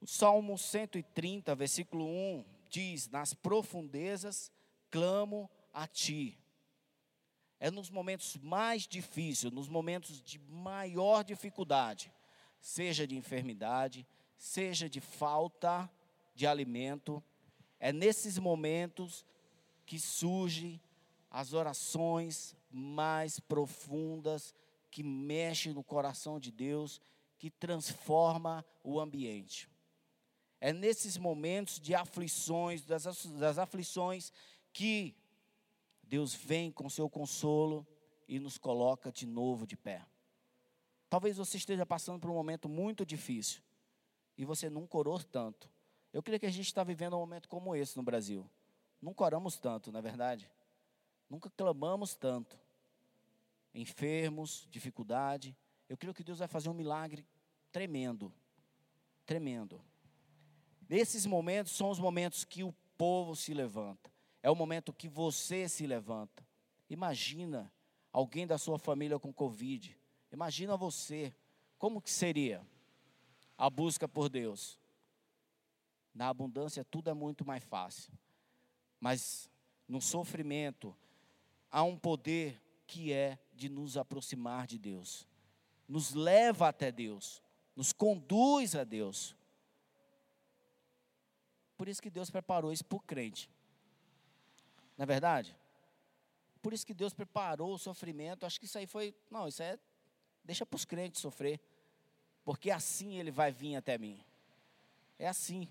O 0.00 0.06
Salmo 0.06 0.58
130, 0.58 1.54
versículo 1.54 2.06
1 2.06 2.44
diz: 2.68 3.08
Nas 3.08 3.32
profundezas 3.32 4.50
clamo 4.90 5.48
a 5.72 5.86
ti. 5.86 6.38
É 7.60 7.70
nos 7.70 7.90
momentos 7.90 8.38
mais 8.38 8.88
difíceis, 8.88 9.52
nos 9.52 9.68
momentos 9.68 10.22
de 10.22 10.38
maior 10.38 11.22
dificuldade, 11.22 12.10
seja 12.58 13.06
de 13.06 13.14
enfermidade, 13.14 14.06
seja 14.36 14.88
de 14.88 15.00
falta 15.00 15.88
de 16.34 16.46
alimento, 16.46 17.22
é 17.78 17.92
nesses 17.92 18.38
momentos 18.38 19.24
que 19.84 20.00
surgem 20.00 20.80
as 21.30 21.52
orações 21.52 22.56
mais 22.70 23.38
profundas 23.38 24.54
que 24.90 25.02
mexem 25.02 25.72
no 25.72 25.84
coração 25.84 26.40
de 26.40 26.50
Deus, 26.50 27.00
que 27.38 27.50
transforma 27.50 28.64
o 28.82 28.98
ambiente. 28.98 29.68
É 30.60 30.72
nesses 30.72 31.16
momentos 31.16 31.80
de 31.80 31.94
aflições, 31.94 32.84
das, 32.84 33.04
das 33.26 33.58
aflições, 33.58 34.32
que 34.72 35.14
Deus 36.10 36.34
vem 36.34 36.72
com 36.72 36.90
seu 36.90 37.08
consolo 37.08 37.86
e 38.26 38.40
nos 38.40 38.58
coloca 38.58 39.12
de 39.12 39.24
novo 39.24 39.64
de 39.64 39.76
pé. 39.76 40.04
Talvez 41.08 41.36
você 41.36 41.56
esteja 41.56 41.86
passando 41.86 42.18
por 42.18 42.28
um 42.28 42.34
momento 42.34 42.68
muito 42.68 43.06
difícil 43.06 43.62
e 44.36 44.44
você 44.44 44.68
nunca 44.68 44.98
orou 44.98 45.22
tanto. 45.22 45.70
Eu 46.12 46.20
creio 46.20 46.40
que 46.40 46.46
a 46.46 46.50
gente 46.50 46.66
está 46.66 46.82
vivendo 46.82 47.14
um 47.14 47.20
momento 47.20 47.48
como 47.48 47.76
esse 47.76 47.96
no 47.96 48.02
Brasil. 48.02 48.44
Nunca 49.00 49.22
oramos 49.22 49.56
tanto, 49.56 49.92
não 49.92 50.00
é 50.00 50.02
verdade? 50.02 50.50
Nunca 51.28 51.48
clamamos 51.48 52.16
tanto. 52.16 52.58
Enfermos, 53.72 54.66
dificuldade. 54.68 55.56
Eu 55.88 55.96
creio 55.96 56.12
que 56.12 56.24
Deus 56.24 56.40
vai 56.40 56.48
fazer 56.48 56.68
um 56.68 56.74
milagre 56.74 57.24
tremendo. 57.70 58.34
Tremendo. 59.24 59.80
Nesses 60.88 61.24
momentos 61.24 61.70
são 61.70 61.88
os 61.88 62.00
momentos 62.00 62.44
que 62.44 62.64
o 62.64 62.74
povo 62.98 63.36
se 63.36 63.54
levanta. 63.54 64.10
É 64.42 64.50
o 64.50 64.54
momento 64.54 64.92
que 64.92 65.08
você 65.08 65.68
se 65.68 65.86
levanta. 65.86 66.46
Imagina 66.88 67.72
alguém 68.12 68.46
da 68.46 68.58
sua 68.58 68.78
família 68.78 69.18
com 69.18 69.32
Covid. 69.32 69.96
Imagina 70.32 70.76
você. 70.76 71.34
Como 71.78 72.00
que 72.00 72.10
seria 72.10 72.66
a 73.56 73.68
busca 73.68 74.08
por 74.08 74.28
Deus? 74.28 74.78
Na 76.14 76.28
abundância 76.28 76.84
tudo 76.84 77.10
é 77.10 77.14
muito 77.14 77.44
mais 77.44 77.64
fácil. 77.64 78.12
Mas 78.98 79.48
no 79.86 80.00
sofrimento, 80.00 80.96
há 81.70 81.82
um 81.82 81.98
poder 81.98 82.60
que 82.86 83.12
é 83.12 83.38
de 83.52 83.68
nos 83.68 83.96
aproximar 83.96 84.66
de 84.66 84.78
Deus, 84.78 85.26
nos 85.86 86.12
leva 86.12 86.68
até 86.68 86.90
Deus, 86.90 87.42
nos 87.74 87.92
conduz 87.92 88.74
a 88.74 88.84
Deus. 88.84 89.36
Por 91.76 91.88
isso 91.88 92.02
que 92.02 92.10
Deus 92.10 92.30
preparou 92.30 92.72
isso 92.72 92.84
para 92.84 92.96
o 92.96 93.00
crente. 93.00 93.48
Não 95.00 95.04
é 95.04 95.06
verdade? 95.06 95.56
Por 96.60 96.74
isso 96.74 96.84
que 96.84 96.92
Deus 96.92 97.14
preparou 97.14 97.72
o 97.72 97.78
sofrimento. 97.78 98.44
Acho 98.44 98.60
que 98.60 98.66
isso 98.66 98.76
aí 98.76 98.86
foi. 98.86 99.14
Não, 99.30 99.48
isso 99.48 99.62
é. 99.62 99.78
Deixa 100.44 100.66
para 100.66 100.76
os 100.76 100.84
crentes 100.84 101.22
sofrer. 101.22 101.58
Porque 102.44 102.70
assim 102.70 103.16
ele 103.16 103.30
vai 103.30 103.50
vir 103.50 103.76
até 103.76 103.96
mim. 103.96 104.22
É 105.18 105.26
assim. 105.26 105.66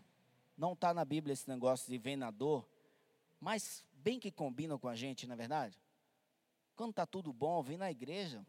Não 0.58 0.74
está 0.74 0.96
na 0.96 1.06
Bíblia 1.06 1.34
esse 1.34 1.48
negócio 1.48 1.88
de 1.92 1.96
vem 2.00 2.16
na 2.16 2.32
dor. 2.32 2.68
Mas 3.40 3.86
bem 3.94 4.20
que 4.20 4.32
combina 4.32 4.80
com 4.80 4.88
a 4.88 4.96
gente, 4.96 5.28
não 5.28 5.36
é 5.36 5.38
verdade? 5.38 5.80
Quando 6.76 6.90
está 6.90 7.06
tudo 7.06 7.32
bom, 7.32 7.62
vem 7.62 7.78
na 7.78 7.92
igreja. 7.92 8.44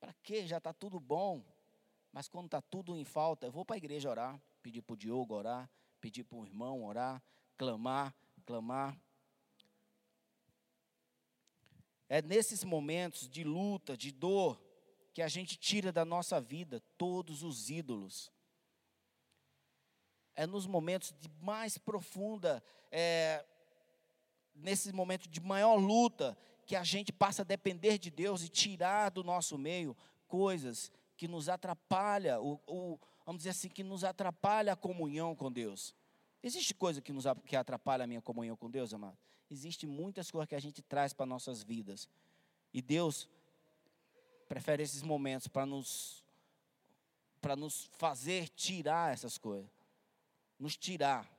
Para 0.00 0.14
quê? 0.22 0.46
Já 0.46 0.56
está 0.56 0.72
tudo 0.72 0.98
bom. 0.98 1.44
Mas 2.10 2.26
quando 2.26 2.46
está 2.46 2.62
tudo 2.62 2.96
em 2.96 3.04
falta, 3.04 3.48
eu 3.48 3.52
vou 3.52 3.66
para 3.66 3.76
a 3.76 3.76
igreja 3.76 4.08
orar, 4.08 4.40
pedir 4.62 4.80
para 4.80 4.94
o 4.94 4.96
Diogo 4.96 5.34
orar, 5.34 5.68
pedir 6.00 6.24
para 6.24 6.38
um 6.38 6.46
irmão 6.46 6.82
orar, 6.82 7.22
clamar, 7.58 8.14
clamar. 8.46 8.98
É 12.12 12.20
nesses 12.20 12.62
momentos 12.62 13.26
de 13.26 13.42
luta, 13.42 13.96
de 13.96 14.12
dor, 14.12 14.62
que 15.14 15.22
a 15.22 15.28
gente 15.28 15.56
tira 15.56 15.90
da 15.90 16.04
nossa 16.04 16.38
vida 16.38 16.78
todos 16.98 17.42
os 17.42 17.70
ídolos. 17.70 18.30
É 20.36 20.46
nos 20.46 20.66
momentos 20.66 21.14
de 21.18 21.30
mais 21.40 21.78
profunda, 21.78 22.62
é, 22.90 23.42
nesse 24.54 24.92
momento 24.92 25.26
de 25.26 25.40
maior 25.40 25.76
luta, 25.76 26.36
que 26.66 26.76
a 26.76 26.84
gente 26.84 27.10
passa 27.10 27.40
a 27.40 27.46
depender 27.46 27.96
de 27.96 28.10
Deus 28.10 28.44
e 28.44 28.50
tirar 28.50 29.08
do 29.08 29.24
nosso 29.24 29.56
meio 29.56 29.96
coisas 30.28 30.92
que 31.16 31.26
nos 31.26 31.48
atrapalha, 31.48 32.36
vamos 33.24 33.38
dizer 33.38 33.50
assim, 33.50 33.70
que 33.70 33.82
nos 33.82 34.04
atrapalha 34.04 34.74
a 34.74 34.76
comunhão 34.76 35.34
com 35.34 35.50
Deus. 35.50 35.94
Existe 36.42 36.74
coisa 36.74 37.00
que, 37.00 37.10
nos, 37.10 37.24
que 37.46 37.56
atrapalha 37.56 38.04
a 38.04 38.06
minha 38.06 38.20
comunhão 38.20 38.54
com 38.54 38.70
Deus, 38.70 38.92
amado? 38.92 39.16
Existe 39.52 39.86
muitas 39.86 40.30
coisas 40.30 40.48
que 40.48 40.54
a 40.54 40.60
gente 40.60 40.80
traz 40.80 41.12
para 41.12 41.26
nossas 41.26 41.62
vidas. 41.62 42.08
E 42.72 42.80
Deus 42.80 43.28
prefere 44.48 44.82
esses 44.82 45.02
momentos 45.02 45.46
para 45.46 45.66
nos, 45.66 46.24
para 47.38 47.54
nos 47.54 47.84
fazer 47.98 48.48
tirar 48.48 49.12
essas 49.12 49.36
coisas. 49.36 49.70
Nos 50.58 50.74
tirar. 50.74 51.30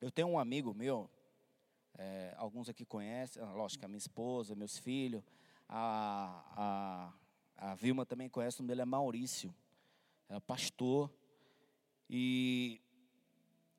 Eu 0.00 0.10
tenho 0.10 0.26
um 0.26 0.36
amigo 0.36 0.74
meu, 0.74 1.08
é, 1.96 2.34
alguns 2.36 2.68
aqui 2.68 2.84
conhecem, 2.84 3.40
ah, 3.40 3.52
lógico, 3.52 3.84
a 3.84 3.88
minha 3.88 3.98
esposa, 3.98 4.56
meus 4.56 4.76
filhos, 4.76 5.22
a, 5.68 7.12
a, 7.56 7.70
a 7.70 7.74
Vilma 7.76 8.04
também 8.04 8.28
conhece, 8.28 8.58
o 8.58 8.62
nome 8.62 8.70
dele 8.70 8.82
é 8.82 8.84
Maurício, 8.84 9.54
é 10.28 10.40
pastor, 10.40 11.08
e 12.10 12.80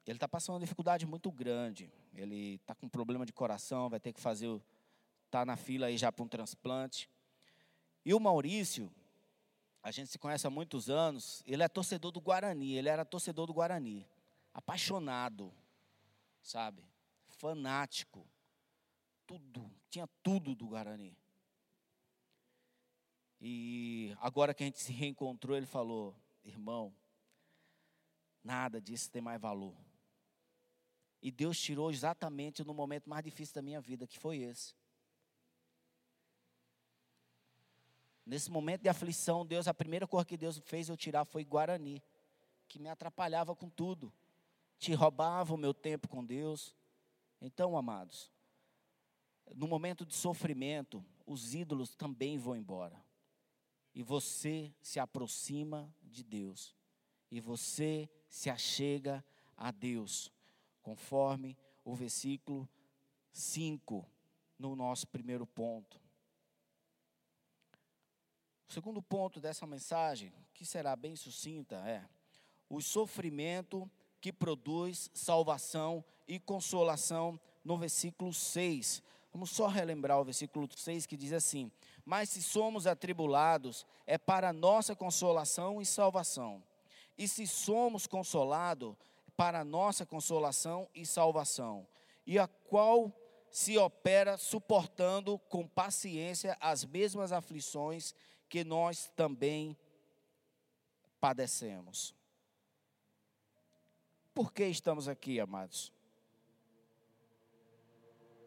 ele 0.07 0.15
está 0.15 0.29
passando 0.29 0.53
uma 0.53 0.62
dificuldade 0.62 1.05
muito 1.05 1.29
grande, 1.29 1.91
ele 2.15 2.55
está 2.55 2.75
com 2.75 2.88
problema 2.88 3.25
de 3.25 3.34
coração, 3.34 3.89
vai 3.89 4.00
ter 4.00 4.13
que 4.13 4.22
fazer, 4.22 4.62
está 5.25 5.46
na 5.46 5.55
fila 5.55 5.88
aí 5.88 5.98
já 5.98 6.12
para 6.12 6.24
um 6.24 6.27
transplante, 6.27 7.10
e 8.05 8.13
o 8.13 8.20
Maurício, 8.20 8.91
a 9.82 9.91
gente 9.91 10.10
se 10.10 10.20
conhece 10.20 10.46
há 10.46 10.50
muitos 10.50 10.89
anos, 10.89 11.43
ele 11.46 11.63
é 11.63 11.67
torcedor 11.67 12.12
do 12.12 12.22
Guarani, 12.22 12.75
ele 12.75 12.89
era 12.89 13.03
torcedor 13.03 13.48
do 13.48 13.53
Guarani, 13.53 14.08
apaixonado, 14.53 15.53
sabe? 16.41 16.84
fanático. 17.43 18.25
Tudo, 19.27 19.70
tinha 19.89 20.08
tudo 20.22 20.55
do 20.55 20.67
Guarani. 20.67 21.17
E 23.41 24.15
agora 24.22 24.53
que 24.53 24.63
a 24.63 24.65
gente 24.65 24.79
se 24.79 24.93
reencontrou, 24.93 25.58
ele 25.58 25.65
falou: 25.65 26.15
irmão, 26.46 26.96
nada 28.41 28.79
disso 28.79 29.12
tem 29.12 29.22
mais 29.22 29.41
valor. 29.41 29.75
E 31.24 31.32
Deus 31.32 31.58
tirou 31.58 31.89
exatamente 31.89 32.63
no 32.65 32.74
momento 32.74 33.10
mais 33.10 33.24
difícil 33.24 33.56
da 33.56 33.62
minha 33.62 33.80
vida, 33.80 34.06
que 34.06 34.20
foi 34.20 34.39
esse. 34.39 34.75
Nesse 38.25 38.51
momento 38.51 38.82
de 38.82 38.89
aflição, 38.89 39.46
Deus, 39.46 39.68
a 39.68 39.74
primeira 39.74 40.06
coisa 40.06 40.25
que 40.25 40.36
Deus 40.36 40.62
fez 40.65 40.89
eu 40.89 40.98
tirar 40.98 41.24
foi 41.24 41.46
Guarani, 41.46 42.03
que 42.68 42.77
me 42.77 42.89
atrapalhava 42.89 43.56
com 43.56 43.70
tudo, 43.70 44.13
te 44.77 44.94
roubava 44.94 45.53
o 45.53 45.58
meu 45.58 45.74
tempo 45.74 46.10
com 46.10 46.25
Deus, 46.25 46.75
então, 47.44 47.77
amados, 47.77 48.32
no 49.53 49.68
momento 49.68 50.06
de 50.06 50.13
sofrimento, 50.13 51.06
os 51.25 51.53
ídolos 51.53 51.94
também 51.94 52.38
vão 52.38 52.56
embora. 52.56 53.01
E 53.94 54.01
você 54.01 54.74
se 54.82 55.00
aproxima 55.00 55.94
de 56.01 56.24
Deus. 56.24 56.74
E 57.30 57.42
você 57.42 58.10
se 58.30 58.50
achega 58.50 59.24
a 59.58 59.72
Deus, 59.72 60.32
conforme 60.83 61.57
o 61.83 61.95
versículo 61.95 62.69
5, 63.31 64.05
no 64.59 64.75
nosso 64.75 65.07
primeiro 65.07 65.47
ponto. 65.47 65.99
O 68.69 68.71
segundo 68.71 69.01
ponto 69.01 69.39
dessa 69.39 69.65
mensagem, 69.65 70.31
que 70.53 70.65
será 70.65 70.95
bem 70.95 71.15
sucinta, 71.15 71.77
é: 71.87 72.05
o 72.69 72.81
sofrimento 72.81 73.89
que 74.21 74.31
produz 74.31 75.09
salvação 75.13 76.03
e 76.27 76.39
consolação 76.39 77.39
no 77.63 77.77
versículo 77.77 78.33
6. 78.33 79.01
Vamos 79.31 79.49
só 79.51 79.67
relembrar 79.67 80.19
o 80.19 80.23
versículo 80.23 80.69
6 80.73 81.05
que 81.05 81.17
diz 81.17 81.33
assim: 81.33 81.71
Mas 82.05 82.29
se 82.29 82.41
somos 82.41 82.85
atribulados, 82.85 83.85
é 84.05 84.17
para 84.17 84.53
nossa 84.53 84.95
consolação 84.95 85.81
e 85.81 85.85
salvação. 85.85 86.63
E 87.17 87.27
se 87.27 87.45
somos 87.45 88.07
consolados, 88.07 88.95
para 89.35 89.63
nossa 89.63 90.05
consolação 90.05 90.89
e 90.93 91.05
salvação. 91.05 91.87
E 92.25 92.37
a 92.39 92.47
qual 92.47 93.11
se 93.49 93.77
opera 93.77 94.37
suportando 94.37 95.37
com 95.37 95.67
paciência 95.67 96.57
as 96.59 96.83
mesmas 96.83 97.31
aflições 97.31 98.15
que 98.49 98.63
nós 98.63 99.11
também 99.15 99.77
padecemos. 101.19 102.15
Por 104.33 104.51
que 104.51 104.65
estamos 104.65 105.07
aqui, 105.07 105.39
amados? 105.39 105.91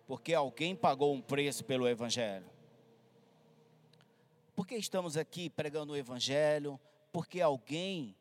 Porque 0.07 0.35
alguém 0.35 0.75
pagou 0.75 1.15
um 1.15 1.23
preço 1.23 1.65
pelo 1.65 1.89
Evangelho. 1.89 2.51
Por 4.55 4.67
que 4.67 4.75
estamos 4.75 5.17
aqui 5.17 5.49
pregando 5.49 5.93
o 5.93 5.97
Evangelho? 5.97 6.81
Porque 7.13 7.41
alguém 7.41 8.17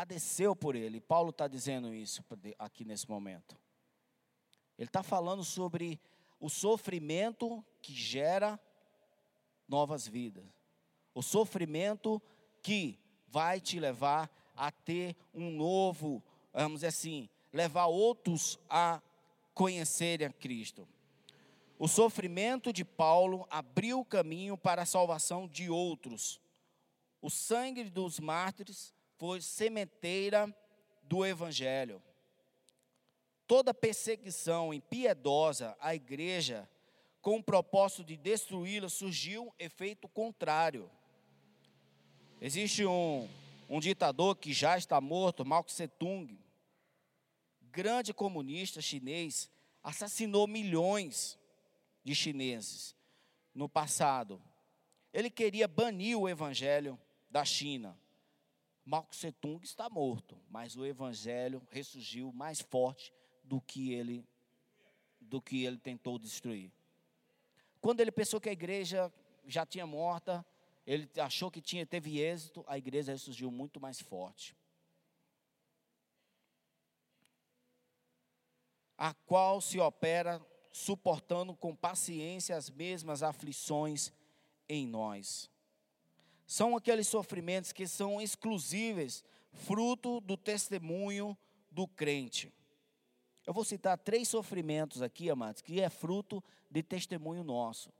padeceu 0.00 0.56
por 0.56 0.74
ele. 0.74 0.98
Paulo 0.98 1.28
está 1.28 1.46
dizendo 1.46 1.92
isso 1.92 2.24
aqui 2.58 2.86
nesse 2.86 3.06
momento. 3.06 3.54
Ele 4.78 4.88
está 4.88 5.02
falando 5.02 5.44
sobre 5.44 6.00
o 6.38 6.48
sofrimento 6.48 7.62
que 7.82 7.92
gera 7.92 8.58
novas 9.68 10.08
vidas. 10.08 10.42
O 11.14 11.22
sofrimento 11.22 12.20
que 12.62 12.98
vai 13.28 13.60
te 13.60 13.78
levar 13.78 14.30
a 14.56 14.72
ter 14.72 15.14
um 15.34 15.50
novo, 15.50 16.22
vamos 16.50 16.78
dizer 16.78 16.86
assim, 16.86 17.28
levar 17.52 17.84
outros 17.84 18.58
a 18.70 19.02
conhecerem 19.52 20.26
a 20.26 20.32
Cristo. 20.32 20.88
O 21.78 21.86
sofrimento 21.86 22.72
de 22.72 22.86
Paulo 22.86 23.46
abriu 23.50 24.00
o 24.00 24.04
caminho 24.04 24.56
para 24.56 24.80
a 24.80 24.86
salvação 24.86 25.46
de 25.46 25.68
outros. 25.68 26.40
O 27.20 27.28
sangue 27.28 27.84
dos 27.84 28.18
mártires 28.18 28.94
foi 29.20 29.42
sementeira 29.42 30.50
do 31.02 31.26
Evangelho. 31.26 32.02
Toda 33.46 33.74
perseguição 33.74 34.72
impiedosa 34.72 35.76
à 35.78 35.94
igreja, 35.94 36.66
com 37.20 37.36
o 37.36 37.42
propósito 37.42 38.02
de 38.02 38.16
destruí-la, 38.16 38.88
surgiu 38.88 39.54
efeito 39.58 40.08
contrário. 40.08 40.90
Existe 42.40 42.86
um, 42.86 43.28
um 43.68 43.78
ditador 43.78 44.36
que 44.36 44.54
já 44.54 44.78
está 44.78 44.98
morto, 45.02 45.44
Mao 45.44 45.64
Tse 45.64 45.86
Tung, 45.86 46.38
grande 47.60 48.14
comunista 48.14 48.80
chinês, 48.80 49.50
assassinou 49.82 50.46
milhões 50.46 51.38
de 52.02 52.14
chineses 52.14 52.96
no 53.54 53.68
passado. 53.68 54.40
Ele 55.12 55.28
queria 55.28 55.68
banir 55.68 56.18
o 56.18 56.26
evangelho 56.26 56.98
da 57.30 57.44
China. 57.44 58.00
Mao 58.90 59.06
Tse 59.08 59.30
Tung 59.30 59.62
está 59.62 59.88
morto, 59.88 60.36
mas 60.48 60.74
o 60.74 60.84
evangelho 60.84 61.62
ressurgiu 61.70 62.32
mais 62.32 62.60
forte 62.60 63.14
do 63.44 63.60
que 63.60 63.92
ele 63.92 64.26
do 65.20 65.40
que 65.40 65.64
ele 65.64 65.78
tentou 65.78 66.18
destruir. 66.18 66.72
Quando 67.80 68.00
ele 68.00 68.10
pensou 68.10 68.40
que 68.40 68.48
a 68.48 68.52
igreja 68.52 69.12
já 69.46 69.64
tinha 69.64 69.86
morta, 69.86 70.44
ele 70.84 71.08
achou 71.20 71.52
que 71.52 71.60
tinha 71.60 71.86
teve 71.86 72.18
êxito, 72.18 72.64
a 72.66 72.76
igreja 72.76 73.12
ressurgiu 73.12 73.48
muito 73.48 73.80
mais 73.80 74.00
forte. 74.00 74.56
A 78.98 79.14
qual 79.14 79.60
se 79.60 79.78
opera 79.78 80.44
suportando 80.72 81.54
com 81.54 81.76
paciência 81.76 82.56
as 82.56 82.68
mesmas 82.68 83.22
aflições 83.22 84.12
em 84.68 84.84
nós 84.84 85.49
são 86.50 86.76
aqueles 86.76 87.06
sofrimentos 87.06 87.72
que 87.72 87.86
são 87.86 88.20
exclusíveis, 88.20 89.22
fruto 89.52 90.20
do 90.20 90.36
testemunho 90.36 91.38
do 91.70 91.86
crente. 91.86 92.52
Eu 93.46 93.54
vou 93.54 93.64
citar 93.64 93.96
três 93.96 94.26
sofrimentos 94.26 95.00
aqui, 95.00 95.30
amados, 95.30 95.62
que 95.62 95.80
é 95.80 95.88
fruto 95.88 96.42
de 96.68 96.82
testemunho 96.82 97.44
nosso. 97.44 97.92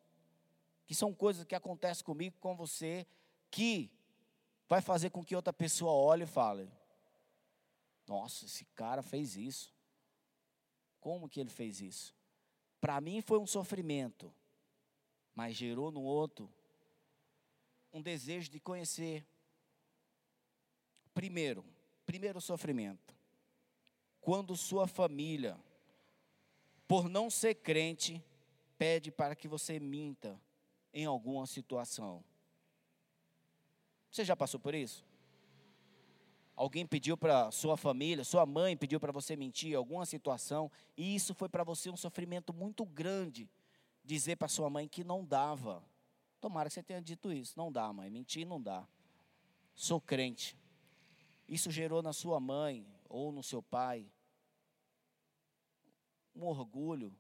Que 0.85 0.97
são 0.97 1.15
coisas 1.15 1.45
que 1.45 1.55
acontecem 1.55 2.05
comigo, 2.05 2.35
com 2.41 2.57
você, 2.57 3.07
que 3.53 3.89
vai 4.69 4.83
fazer 4.83 5.11
com 5.11 5.25
que 5.25 5.37
outra 5.37 5.53
pessoa 5.53 5.93
olhe 5.93 6.25
e 6.25 6.27
fale: 6.27 6.69
Nossa, 8.05 8.47
esse 8.47 8.65
cara 8.75 9.01
fez 9.01 9.37
isso. 9.37 9.73
Como 10.99 11.29
que 11.29 11.39
ele 11.39 11.51
fez 11.51 11.81
isso? 11.81 12.13
Para 12.81 13.01
mim 13.01 13.21
foi 13.21 13.39
um 13.39 13.47
sofrimento, 13.47 14.35
mas 15.37 15.55
gerou 15.55 15.93
no 15.93 16.03
outro 16.03 16.53
um 17.93 18.01
desejo 18.01 18.51
de 18.51 18.61
conhecer. 18.61 19.27
Primeiro, 21.15 21.65
primeiro 22.07 22.41
sofrimento. 22.41 23.15
Quando 24.21 24.57
sua 24.57 24.87
família, 24.87 25.59
por 26.87 27.09
não 27.09 27.31
ser 27.31 27.55
crente, 27.55 28.23
pede 28.77 29.11
para 29.11 29.35
que 29.35 29.49
você 29.49 29.79
minta 29.79 30.41
em 30.93 31.05
alguma 31.05 31.47
situação. 31.47 32.25
Você 34.11 34.25
já 34.25 34.35
passou 34.35 34.59
por 34.59 34.75
isso? 34.75 35.05
Alguém 36.57 36.87
pediu 36.87 37.17
para 37.17 37.51
sua 37.51 37.77
família, 37.77 38.23
sua 38.23 38.45
mãe 38.45 38.77
pediu 38.77 39.01
para 39.01 39.13
você 39.13 39.35
mentir 39.35 39.73
em 39.73 39.77
alguma 39.77 40.05
situação, 40.05 40.71
e 40.97 41.15
isso 41.15 41.35
foi 41.35 41.49
para 41.49 41.65
você 41.65 41.89
um 41.89 41.97
sofrimento 41.97 42.53
muito 42.53 42.85
grande. 42.85 43.49
Dizer 44.05 44.37
para 44.37 44.49
sua 44.49 44.69
mãe 44.69 44.89
que 44.89 45.05
não 45.05 45.25
dava. 45.25 45.83
Tomara 46.41 46.69
que 46.69 46.75
você 46.75 46.83
tenha 46.83 47.03
dito 47.03 47.33
isso. 47.33 47.59
Não 47.59 47.71
dá, 47.71 47.93
mãe. 47.93 48.11
Mentir 48.11 48.47
não 48.47 48.61
dá. 48.61 48.87
Sou 49.75 50.01
crente. 50.01 50.57
Isso 51.49 51.71
gerou 51.71 52.03
na 52.03 52.13
sua 52.13 52.41
mãe 52.41 52.87
ou 53.09 53.33
no 53.33 53.43
seu 53.43 53.63
pai 53.63 54.11
um 56.35 56.45
orgulho. 56.45 57.15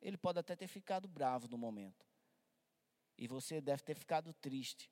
Ele 0.00 0.16
pode 0.16 0.38
até 0.38 0.56
ter 0.56 0.66
ficado 0.66 1.06
bravo 1.06 1.48
no 1.48 1.56
momento. 1.56 2.06
E 3.16 3.28
você 3.28 3.60
deve 3.60 3.82
ter 3.82 3.94
ficado 3.94 4.32
triste. 4.34 4.90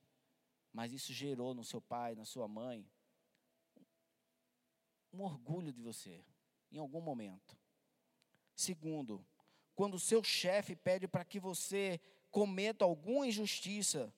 Mas 0.73 0.93
isso 0.93 1.13
gerou 1.13 1.55
no 1.55 1.65
seu 1.65 1.81
pai, 1.81 2.15
na 2.15 2.25
sua 2.25 2.49
mãe, 2.49 2.89
um 5.13 5.21
orgulho 5.21 5.71
de 5.71 5.83
você, 5.83 6.25
em 6.71 6.79
algum 6.79 7.01
momento. 7.01 7.57
Segundo, 8.55 9.25
quando 9.75 9.95
o 9.95 10.01
seu 10.01 10.25
chefe 10.25 10.75
pede 10.75 11.07
para 11.07 11.25
que 11.25 11.39
você 11.39 12.01
cometa 12.33 12.85
alguma 12.85 13.27
injustiça 13.27 14.13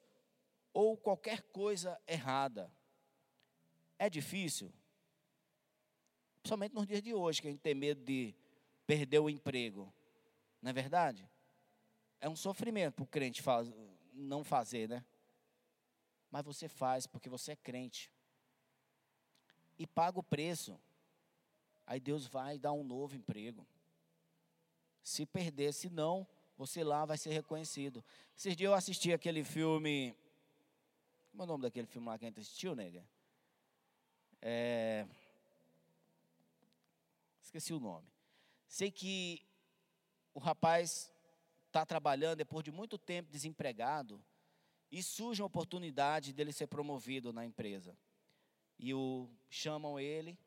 ou 0.73 0.97
qualquer 0.97 1.43
coisa 1.43 2.01
errada. 2.07 2.73
É 3.99 4.09
difícil? 4.09 4.73
Principalmente 6.37 6.75
nos 6.75 6.87
dias 6.87 7.03
de 7.03 7.13
hoje, 7.13 7.43
que 7.43 7.49
a 7.49 7.51
gente 7.51 7.61
tem 7.61 7.75
medo 7.75 8.03
de 8.05 8.35
perder 8.87 9.19
o 9.19 9.29
emprego. 9.29 9.93
Não 10.63 10.71
é 10.71 10.73
verdade? 10.73 11.29
É 12.21 12.29
um 12.29 12.37
sofrimento 12.37 12.95
para 12.95 13.03
o 13.03 13.07
crente 13.07 13.43
faz, 13.43 13.71
não 14.13 14.45
fazer, 14.45 14.89
né? 14.89 15.05
Mas 16.31 16.45
você 16.45 16.69
faz 16.69 17.07
porque 17.07 17.29
você 17.29 17.53
é 17.53 17.57
crente. 17.57 18.11
E 19.77 19.87
paga 19.87 20.21
o 20.21 20.23
preço. 20.23 20.81
Aí 21.87 21.99
Deus 21.99 22.27
vai 22.27 22.59
dar 22.59 22.73
um 22.73 22.85
novo 22.85 23.17
emprego. 23.17 23.67
Se 25.03 25.27
perder, 25.27 25.73
se 25.73 25.91
não, 25.91 26.27
você 26.57 26.85
lá 26.85 27.05
vai 27.05 27.19
ser 27.19 27.31
reconhecido. 27.31 28.05
Esses 28.37 28.57
dias 28.57 28.71
eu 28.71 28.75
assisti 28.75 29.13
aquele 29.13 29.43
filme. 29.45 30.17
Como 31.31 31.43
é 31.43 31.45
o 31.45 31.49
nome 31.49 31.63
daquele 31.63 31.87
filme 31.87 32.07
lá 32.07 32.19
que 32.19 32.25
a 32.25 32.29
gente 32.29 32.41
assistiu, 32.41 32.75
nega? 32.75 33.05
É... 34.41 35.07
Esqueci 37.43 37.73
o 37.73 37.81
nome. 37.81 38.07
Sei 38.69 38.91
que 38.91 39.45
o 40.33 40.39
rapaz 40.39 41.13
está 41.67 41.85
trabalhando 41.85 42.39
depois 42.39 42.65
de 42.65 42.71
muito 42.71 42.99
tempo 42.99 43.31
desempregado 43.31 44.23
e 44.91 45.03
surge 45.03 45.43
uma 45.43 45.47
oportunidade 45.47 46.33
dele 46.33 46.53
ser 46.53 46.67
promovido 46.69 47.33
na 47.33 47.45
empresa. 47.45 47.97
E 48.79 48.95
o 48.95 49.29
chamam 49.49 49.99
ele, 49.99 50.39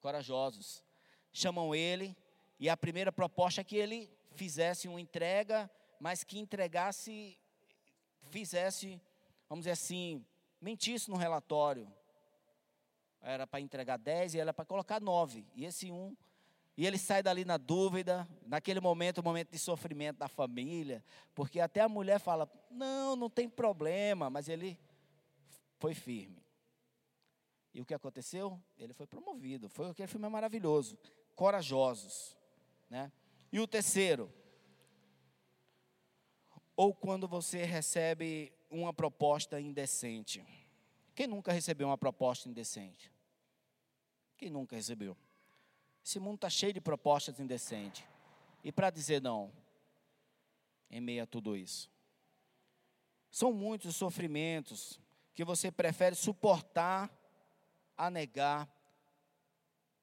corajosos, 0.00 0.84
chamam 1.32 1.74
ele 1.74 2.16
e 2.58 2.68
a 2.68 2.76
primeira 2.76 3.10
proposta 3.10 3.60
é 3.60 3.64
que 3.64 3.76
ele 3.76 4.08
fizesse 4.34 4.88
uma 4.88 5.00
entrega, 5.00 5.70
mas 6.00 6.24
que 6.24 6.38
entregasse, 6.38 7.38
fizesse, 8.30 9.00
vamos 9.48 9.64
dizer 9.64 9.72
assim, 9.72 10.24
mentisse 10.60 11.10
no 11.10 11.16
relatório. 11.16 11.92
Era 13.20 13.46
para 13.46 13.60
entregar 13.60 13.98
10 13.98 14.34
e 14.34 14.40
era 14.40 14.52
para 14.52 14.64
colocar 14.64 15.00
9. 15.00 15.46
E 15.54 15.64
esse 15.64 15.92
um, 15.92 16.16
e 16.76 16.86
ele 16.86 16.98
sai 16.98 17.22
dali 17.22 17.44
na 17.44 17.56
dúvida, 17.56 18.26
naquele 18.46 18.80
momento, 18.80 19.18
o 19.18 19.22
momento 19.22 19.50
de 19.50 19.58
sofrimento 19.58 20.18
da 20.18 20.28
família, 20.28 21.04
porque 21.34 21.60
até 21.60 21.80
a 21.80 21.88
mulher 21.88 22.18
fala: 22.18 22.50
"Não, 22.70 23.14
não 23.14 23.30
tem 23.30 23.48
problema", 23.48 24.30
mas 24.30 24.48
ele 24.48 24.78
foi 25.78 25.94
firme. 25.94 26.42
E 27.74 27.80
o 27.80 27.84
que 27.84 27.94
aconteceu? 27.94 28.60
Ele 28.76 28.92
foi 28.92 29.06
promovido. 29.06 29.68
Foi 29.68 29.88
aquele 29.88 30.08
filme 30.08 30.28
maravilhoso. 30.28 30.98
Corajosos, 31.34 32.36
né? 32.88 33.10
E 33.52 33.60
o 33.60 33.66
terceiro, 33.66 34.32
ou 36.74 36.94
quando 36.94 37.28
você 37.28 37.64
recebe 37.64 38.52
uma 38.70 38.92
proposta 38.92 39.60
indecente. 39.60 40.42
Quem 41.14 41.26
nunca 41.26 41.52
recebeu 41.52 41.86
uma 41.86 41.98
proposta 41.98 42.48
indecente? 42.48 43.12
Quem 44.38 44.48
nunca 44.50 44.74
recebeu? 44.74 45.16
Esse 46.04 46.18
mundo 46.18 46.36
está 46.36 46.48
cheio 46.48 46.72
de 46.72 46.80
propostas 46.80 47.38
indecentes. 47.38 48.02
E 48.64 48.72
para 48.72 48.90
dizer 48.90 49.20
não, 49.20 49.52
em 50.90 51.00
meio 51.00 51.22
a 51.22 51.26
tudo 51.26 51.56
isso? 51.56 51.90
São 53.30 53.52
muitos 53.52 53.90
os 53.90 53.96
sofrimentos 53.96 54.98
que 55.34 55.44
você 55.44 55.70
prefere 55.70 56.16
suportar 56.16 57.10
a 57.96 58.10
negar 58.10 58.68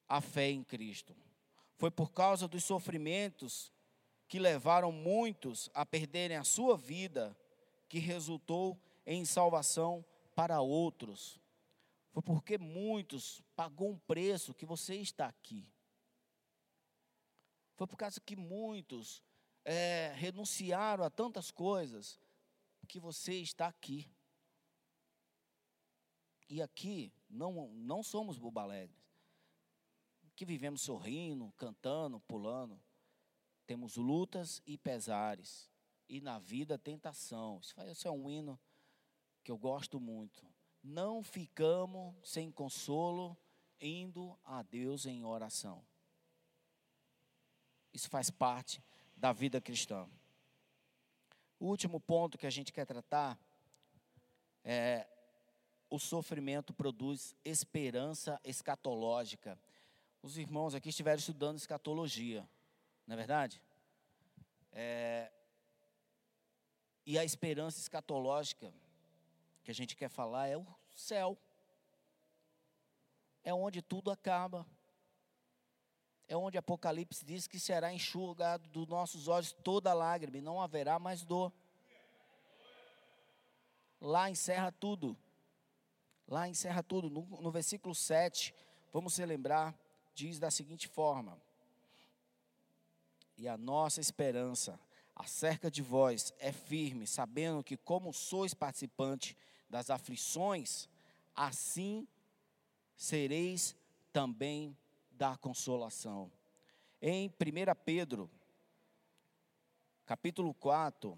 a 0.08 0.22
fé 0.22 0.50
em 0.50 0.64
Cristo. 0.64 1.16
Foi 1.80 1.90
por 1.90 2.12
causa 2.12 2.46
dos 2.46 2.66
sofrimentos 2.66 3.72
que 4.28 4.38
levaram 4.38 4.92
muitos 4.92 5.70
a 5.74 5.86
perderem 5.86 6.36
a 6.36 6.44
sua 6.44 6.78
vida 6.78 7.36
que 7.88 8.00
resultou 8.00 8.78
em 9.06 9.24
salvação 9.24 10.06
para 10.36 10.60
outros. 10.60 11.40
Foi 12.12 12.22
porque 12.22 12.58
muitos 12.58 13.42
pagou 13.56 13.92
um 13.92 13.98
preço 13.98 14.54
que 14.54 14.66
você 14.66 14.98
está 14.98 15.28
aqui. 15.28 15.66
Foi 17.78 17.88
por 17.88 17.96
causa 17.96 18.20
que 18.20 18.36
muitos 18.36 19.24
é, 19.64 20.12
renunciaram 20.18 21.06
a 21.06 21.10
tantas 21.10 21.50
coisas 21.50 22.20
que 22.90 23.00
você 23.00 23.36
está 23.36 23.68
aqui. 23.68 24.06
E 26.50 26.62
aqui 26.62 27.14
não, 27.30 27.70
não 27.70 28.04
somos 28.04 28.38
bobalegres. 28.38 29.09
Que 30.40 30.46
vivemos 30.46 30.80
sorrindo, 30.84 31.52
cantando, 31.58 32.18
pulando. 32.22 32.80
Temos 33.68 33.98
lutas 33.98 34.62
e 34.66 34.78
pesares. 34.78 35.70
E 36.08 36.22
na 36.22 36.40
vida 36.40 36.78
tentação. 36.78 37.60
Isso 37.92 38.08
é 38.08 38.12
um 38.12 38.30
hino 38.30 38.58
que 39.44 39.52
eu 39.52 39.58
gosto 39.58 40.00
muito. 40.00 40.42
Não 40.82 41.22
ficamos 41.22 42.16
sem 42.24 42.50
consolo 42.50 43.38
indo 43.82 44.40
a 44.46 44.64
Deus 44.64 45.06
em 45.06 45.26
oração. 45.26 45.86
Isso 47.92 48.10
faz 48.10 48.30
parte 48.30 48.82
da 49.18 49.34
vida 49.34 49.60
cristã. 49.60 50.10
O 51.60 51.66
último 51.66 52.00
ponto 52.00 52.38
que 52.38 52.48
a 52.48 52.50
gente 52.50 52.72
quer 52.72 52.86
tratar 52.86 53.38
é 54.64 55.06
o 55.90 56.00
sofrimento 56.00 56.74
produz 56.74 57.36
esperança 57.44 58.40
escatológica. 58.42 59.60
Os 60.22 60.38
irmãos 60.38 60.76
aqui 60.76 60.90
estiveram 60.90 61.20
estudando 61.20 61.58
escatologia, 61.58 62.48
não 63.08 63.14
é 63.14 63.18
verdade? 63.18 63.62
É, 64.72 65.32
e 67.06 67.18
a 67.18 67.24
esperança 67.24 67.80
escatológica 67.80 68.74
que 69.64 69.72
a 69.72 69.74
gente 69.74 69.96
quer 69.96 70.10
falar 70.10 70.48
é 70.48 70.58
o 70.58 70.66
céu. 70.94 71.38
É 73.44 73.54
onde 73.54 73.82
tudo 73.82 74.12
acaba. 74.12 74.66
É 76.28 76.36
onde 76.36 76.58
Apocalipse 76.58 77.26
diz 77.26 77.48
que 77.48 77.60
será 77.60 77.92
enxugado 77.92 78.68
dos 78.70 78.88
nossos 78.88 79.28
olhos 79.28 79.52
toda 79.52 79.94
lágrima 79.94 80.38
e 80.38 80.42
não 80.42 80.62
haverá 80.62 81.00
mais 81.00 81.24
dor. 81.24 81.52
Lá 84.00 84.30
encerra 84.30 84.72
tudo. 84.72 85.18
Lá 86.28 86.48
encerra 86.48 86.84
tudo. 86.84 87.10
No, 87.10 87.22
no 87.42 87.50
versículo 87.50 87.96
7, 87.96 88.54
vamos 88.94 89.14
se 89.14 89.26
lembrar, 89.26 89.76
diz 90.20 90.38
da 90.38 90.52
seguinte 90.52 90.86
forma: 90.86 91.42
E 93.38 93.48
a 93.48 93.58
nossa 93.58 94.02
esperança 94.02 94.78
acerca 95.16 95.72
de 95.72 95.82
vós 95.82 96.34
é 96.40 96.52
firme, 96.52 97.08
sabendo 97.08 97.64
que, 97.64 97.78
como 97.78 98.14
sois 98.14 98.54
participante 98.54 99.38
das 99.70 99.90
aflições, 99.90 100.90
assim 101.34 102.06
sereis 102.98 103.76
também 104.12 104.78
da 105.12 105.38
consolação. 105.38 106.30
Em 107.02 107.30
1 107.30 107.32
Pedro, 107.86 108.30
capítulo 110.06 110.54
4, 110.54 111.18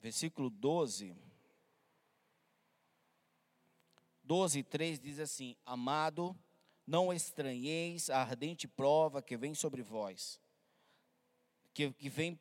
versículo 0.00 0.48
12. 0.50 1.27
12 4.28 4.58
e 4.58 4.62
3 4.62 5.00
diz 5.00 5.18
assim: 5.18 5.56
Amado, 5.64 6.36
não 6.86 7.10
estranheis 7.10 8.10
a 8.10 8.20
ardente 8.20 8.68
prova 8.68 9.22
que 9.22 9.38
vem 9.38 9.54
sobre 9.54 9.80
vós, 9.80 10.38
que, 11.72 11.90
que 11.94 12.10
vem 12.10 12.38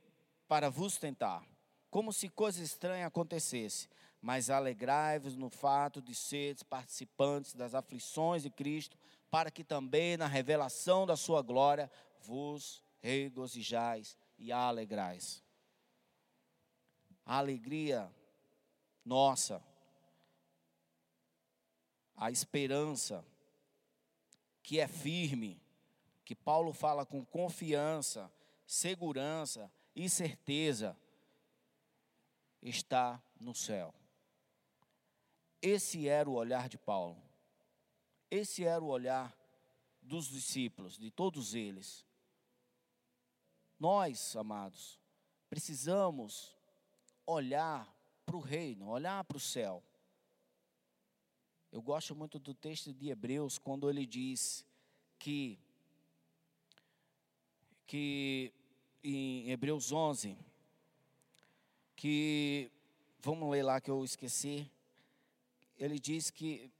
para 0.50 0.70
vos 0.70 0.98
tentar, 0.98 1.48
como 1.90 2.12
se 2.12 2.28
coisa 2.28 2.62
estranha 2.62 3.08
acontecesse, 3.08 3.88
mas 4.22 4.50
alegrai-vos 4.50 5.38
no 5.38 5.50
fato 5.50 6.02
de 6.02 6.14
seres 6.14 6.62
participantes 6.62 7.54
das 7.54 7.74
aflições 7.74 8.44
de 8.44 8.50
Cristo, 8.50 8.98
para 9.32 9.50
que 9.50 9.64
também 9.64 10.18
na 10.18 10.28
revelação 10.28 11.06
da 11.06 11.16
sua 11.16 11.42
glória 11.42 11.90
vos 12.20 12.84
regozijais 13.00 14.18
e 14.38 14.52
alegrais. 14.52 15.42
A 17.26 17.38
alegria 17.38 18.14
nossa, 19.06 19.64
a 22.18 22.32
esperança 22.32 23.24
que 24.64 24.80
é 24.80 24.88
firme, 24.88 25.62
que 26.26 26.36
Paulo 26.36 26.74
fala 26.74 27.06
com 27.06 27.24
confiança, 27.24 28.30
segurança, 28.66 29.72
e 29.96 30.10
certeza 30.10 30.96
está 32.62 33.20
no 33.40 33.56
céu. 33.56 33.94
Esse 35.60 36.08
era 36.08 36.30
o 36.30 36.34
olhar 36.34 36.70
de 36.70 36.78
Paulo. 36.78 37.20
Esse 38.30 38.64
era 38.64 38.84
o 38.84 38.88
olhar 38.88 39.36
dos 40.02 40.28
discípulos, 40.28 40.98
de 40.98 41.10
todos 41.10 41.56
eles. 41.56 42.06
Nós, 43.80 44.36
amados, 44.36 45.00
precisamos 45.50 46.56
olhar 47.26 47.92
para 48.26 48.36
o 48.36 48.42
reino, 48.42 48.90
olhar 48.90 49.24
para 49.24 49.38
o 49.38 49.40
céu. 49.40 49.84
Eu 51.78 51.82
gosto 51.84 52.16
muito 52.16 52.40
do 52.40 52.56
texto 52.56 52.92
de 52.92 53.10
Hebreus, 53.10 53.60
quando 53.60 53.88
ele 53.88 54.04
diz 54.04 54.66
que, 55.20 55.60
que 57.86 58.52
em 59.04 59.52
Hebreus 59.52 59.92
11, 59.92 60.36
que, 61.96 62.72
vamos 63.20 63.52
ler 63.52 63.62
lá 63.62 63.80
que 63.80 63.92
eu 63.92 64.04
esqueci, 64.04 64.68
ele 65.78 66.00
diz 66.00 66.32
que, 66.32 66.72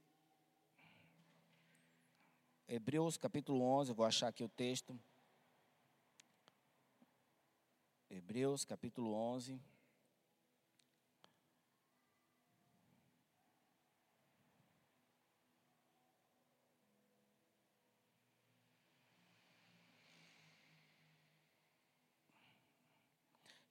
Hebreus 2.66 3.16
capítulo 3.16 3.62
11, 3.62 3.92
vou 3.92 4.04
achar 4.04 4.26
aqui 4.26 4.42
o 4.42 4.48
texto, 4.48 4.98
Hebreus 8.10 8.64
capítulo 8.64 9.14
11, 9.14 9.60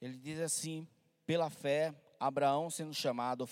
Ele 0.02 0.18
diz 0.18 0.40
assim: 0.40 0.88
pela 1.26 1.50
fé, 1.50 1.94
Abraão, 2.20 2.70
sendo 2.70 2.94
chamado, 2.94 3.48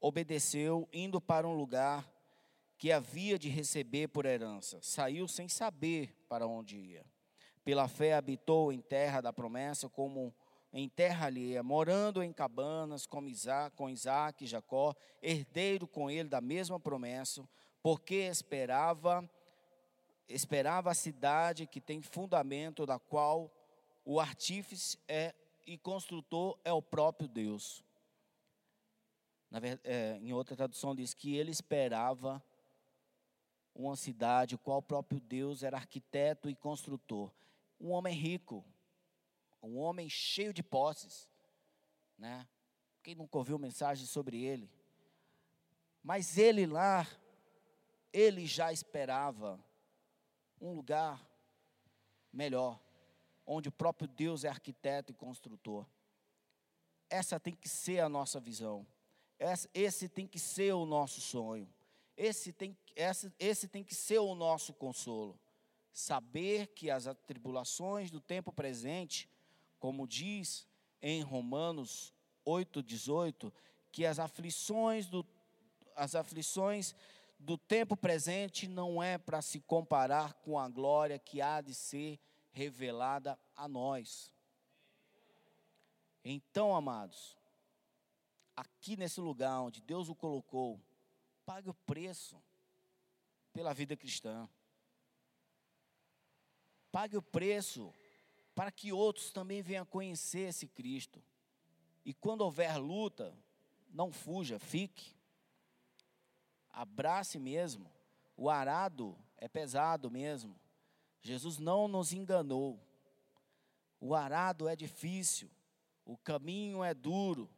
obedeceu, 0.00 0.88
indo 0.92 1.20
para 1.20 1.46
um 1.46 1.54
lugar 1.54 2.10
que 2.76 2.90
havia 2.90 3.38
de 3.38 3.48
receber 3.48 4.08
por 4.08 4.26
herança. 4.26 4.78
Saiu 4.82 5.28
sem 5.28 5.48
saber 5.48 6.12
para 6.28 6.46
onde 6.46 6.76
ia. 6.76 7.04
Pela 7.64 7.86
fé, 7.86 8.14
habitou 8.14 8.72
em 8.72 8.80
terra 8.80 9.20
da 9.20 9.32
promessa, 9.32 9.88
como 9.88 10.34
em 10.72 10.88
terra 10.88 11.26
alheia, 11.26 11.62
morando 11.62 12.22
em 12.22 12.32
cabanas 12.32 13.06
com 13.06 13.28
Isaac, 13.28 13.76
com 13.76 13.88
Isaac 13.88 14.42
e 14.42 14.48
Jacó, 14.48 14.94
herdeiro 15.22 15.86
com 15.86 16.10
ele 16.10 16.28
da 16.28 16.40
mesma 16.40 16.80
promessa, 16.80 17.46
porque 17.82 18.14
esperava 18.14 19.28
esperava 20.28 20.90
a 20.90 20.94
cidade 20.94 21.66
que 21.66 21.80
tem 21.80 22.00
fundamento, 22.00 22.86
da 22.86 22.98
qual 22.98 23.52
o 24.04 24.18
artífice 24.18 24.98
é 25.06 25.34
e 25.66 25.78
construtor 25.78 26.58
é 26.64 26.72
o 26.72 26.82
próprio 26.82 27.28
Deus. 27.28 27.84
Verdade, 29.50 29.80
é, 29.84 30.18
em 30.18 30.32
outra 30.32 30.56
tradução 30.56 30.94
diz 30.94 31.12
que 31.12 31.36
ele 31.36 31.50
esperava 31.50 32.42
uma 33.74 33.96
cidade, 33.96 34.58
qual 34.58 34.78
o 34.78 34.82
próprio 34.82 35.20
Deus 35.20 35.62
era 35.62 35.76
arquiteto 35.76 36.48
e 36.48 36.54
construtor. 36.54 37.30
Um 37.80 37.90
homem 37.90 38.14
rico, 38.14 38.64
um 39.62 39.78
homem 39.78 40.08
cheio 40.08 40.52
de 40.52 40.62
posses, 40.62 41.28
né? 42.18 42.46
Quem 43.02 43.14
nunca 43.14 43.36
ouviu 43.36 43.58
mensagem 43.58 44.06
sobre 44.06 44.42
ele? 44.42 44.70
Mas 46.02 46.38
ele 46.38 46.66
lá, 46.66 47.06
ele 48.12 48.46
já 48.46 48.72
esperava 48.72 49.62
um 50.60 50.72
lugar 50.72 51.24
melhor, 52.32 52.80
onde 53.46 53.68
o 53.68 53.72
próprio 53.72 54.08
Deus 54.08 54.44
é 54.44 54.48
arquiteto 54.48 55.12
e 55.12 55.14
construtor. 55.14 55.86
Essa 57.08 57.38
tem 57.38 57.54
que 57.54 57.68
ser 57.68 58.00
a 58.00 58.08
nossa 58.08 58.40
visão. 58.40 58.86
Esse 59.74 60.08
tem 60.08 60.26
que 60.26 60.38
ser 60.38 60.72
o 60.72 60.86
nosso 60.86 61.20
sonho. 61.20 61.68
Esse 62.16 62.52
tem, 62.52 62.76
esse, 62.94 63.32
esse 63.38 63.68
tem 63.68 63.82
que 63.82 63.94
ser 63.94 64.18
o 64.18 64.34
nosso 64.34 64.72
consolo. 64.72 65.38
Saber 65.92 66.68
que 66.68 66.90
as 66.90 67.06
atribulações 67.06 68.10
do 68.10 68.20
tempo 68.20 68.52
presente, 68.52 69.28
como 69.78 70.06
diz 70.06 70.66
em 71.02 71.22
Romanos 71.22 72.14
8,18, 72.46 73.52
que 73.90 74.06
as 74.06 74.18
aflições 74.18 75.06
do, 75.06 75.26
as 75.96 76.14
aflições 76.14 76.94
do 77.38 77.58
tempo 77.58 77.96
presente 77.96 78.68
não 78.68 79.02
é 79.02 79.18
para 79.18 79.42
se 79.42 79.60
comparar 79.60 80.34
com 80.34 80.58
a 80.58 80.68
glória 80.68 81.18
que 81.18 81.40
há 81.40 81.60
de 81.60 81.74
ser 81.74 82.18
revelada 82.52 83.38
a 83.56 83.66
nós. 83.66 84.32
Então, 86.24 86.74
amados, 86.74 87.36
aqui 88.54 88.96
nesse 88.96 89.20
lugar 89.20 89.60
onde 89.60 89.80
Deus 89.80 90.08
o 90.08 90.14
colocou, 90.14 90.80
pague 91.44 91.68
o 91.68 91.74
preço 91.74 92.40
pela 93.52 93.74
vida 93.74 93.96
cristã. 93.96 94.48
Pague 96.90 97.16
o 97.16 97.22
preço 97.22 97.92
para 98.54 98.70
que 98.70 98.92
outros 98.92 99.30
também 99.30 99.62
venham 99.62 99.84
conhecer 99.84 100.50
esse 100.50 100.68
Cristo. 100.68 101.22
E 102.04 102.12
quando 102.12 102.42
houver 102.42 102.76
luta, 102.76 103.36
não 103.90 104.12
fuja, 104.12 104.58
fique 104.58 105.14
abrace 106.72 107.38
mesmo. 107.38 107.90
O 108.36 108.48
arado 108.48 109.16
é 109.36 109.46
pesado 109.46 110.10
mesmo. 110.10 110.58
Jesus 111.22 111.58
não 111.58 111.88
nos 111.88 112.12
enganou. 112.12 112.78
O 114.00 114.14
arado 114.14 114.68
é 114.68 114.74
difícil, 114.74 115.48
o 116.04 116.16
caminho 116.18 116.82
é 116.82 116.92
duro, 116.92 117.48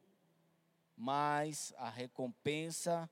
mas 0.96 1.72
a 1.78 1.88
recompensa 1.88 3.10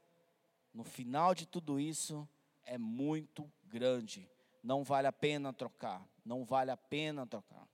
no 0.73 0.85
final 0.85 1.35
de 1.35 1.47
tudo 1.47 1.81
isso 1.81 2.29
é 2.62 2.77
muito 2.77 3.51
grande. 3.65 4.29
Não 4.62 4.85
vale 4.85 5.09
a 5.09 5.12
pena 5.12 5.53
trocar, 5.53 6.07
não 6.25 6.45
vale 6.45 6.71
a 6.71 6.77
pena 6.77 7.27
trocar. 7.27 7.67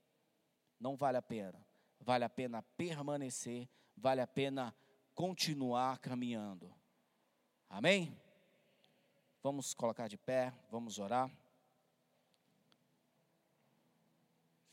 Não 0.79 0.95
vale 0.95 1.17
a 1.17 1.21
pena. 1.21 1.59
Vale 1.99 2.23
a 2.23 2.29
pena 2.29 2.63
permanecer, 2.77 3.67
vale 3.95 4.21
a 4.21 4.27
pena 4.27 4.73
continuar 5.13 5.99
caminhando. 5.99 6.73
Amém? 7.69 8.17
Vamos 9.43 9.73
colocar 9.73 10.07
de 10.07 10.17
pé, 10.17 10.53
vamos 10.71 10.97
orar. 10.97 11.29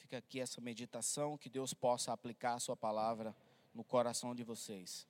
Fica 0.07 0.19
aqui 0.19 0.39
essa 0.39 0.61
meditação, 0.61 1.37
que 1.37 1.51
Deus 1.51 1.75
possa 1.75 2.13
aplicar 2.13 2.55
a 2.55 2.61
Sua 2.61 2.77
palavra 2.77 3.35
no 3.75 3.83
coração 3.83 4.37
de 4.37 4.45
vocês. 4.45 5.05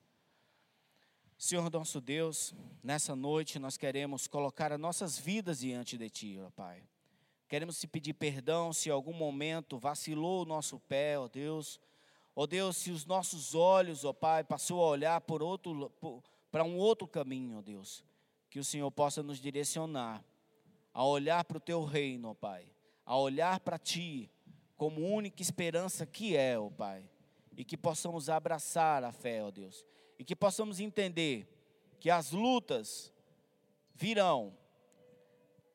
Senhor 1.37 1.71
nosso 1.71 2.01
Deus, 2.01 2.55
nessa 2.83 3.15
noite 3.15 3.59
nós 3.59 3.77
queremos 3.77 4.27
colocar 4.27 4.73
as 4.73 4.81
nossas 4.81 5.19
vidas 5.19 5.59
diante 5.59 5.99
de 5.99 6.09
Ti, 6.09 6.41
ó 6.41 6.49
Pai. 6.49 6.83
Queremos 7.47 7.79
te 7.79 7.87
pedir 7.87 8.15
perdão 8.15 8.73
se 8.73 8.89
em 8.89 8.93
algum 8.93 9.13
momento 9.13 9.77
vacilou 9.77 10.45
o 10.45 10.47
nosso 10.47 10.81
pé, 10.81 11.19
ó 11.19 11.29
Deus. 11.29 11.79
Ó 12.35 12.47
Deus, 12.47 12.79
se 12.79 12.91
os 12.91 13.05
nossos 13.05 13.55
olhos, 13.55 14.03
ó 14.03 14.15
Pai, 14.15 14.45
passou 14.45 14.83
a 14.83 14.89
olhar 14.89 15.21
por 15.21 15.43
outro 15.43 15.93
para 16.51 16.65
um 16.65 16.79
outro 16.79 17.07
caminho, 17.07 17.59
ó 17.59 17.61
Deus 17.61 18.03
que 18.49 18.59
o 18.59 18.65
Senhor 18.65 18.91
possa 18.91 19.23
nos 19.23 19.39
direcionar 19.39 20.25
a 20.95 21.05
olhar 21.05 21.45
para 21.45 21.59
o 21.59 21.61
teu 21.61 21.85
reino, 21.85 22.31
ó 22.31 22.35
Pai, 22.35 22.67
a 23.05 23.15
olhar 23.19 23.61
para 23.61 23.79
ti 23.79 24.31
como 24.77 25.07
única 25.07 25.43
esperança 25.43 26.05
que 26.05 26.37
é, 26.37 26.59
ó 26.59 26.69
Pai, 26.69 27.05
e 27.57 27.65
que 27.65 27.77
possamos 27.77 28.29
abraçar 28.29 29.03
a 29.03 29.13
fé, 29.13 29.43
ó 29.43 29.51
Deus, 29.51 29.85
e 30.19 30.25
que 30.25 30.37
possamos 30.37 30.81
entender 30.81 31.49
que 31.99 32.11
as 32.11 32.33
lutas 32.33 33.13
virão, 33.95 34.57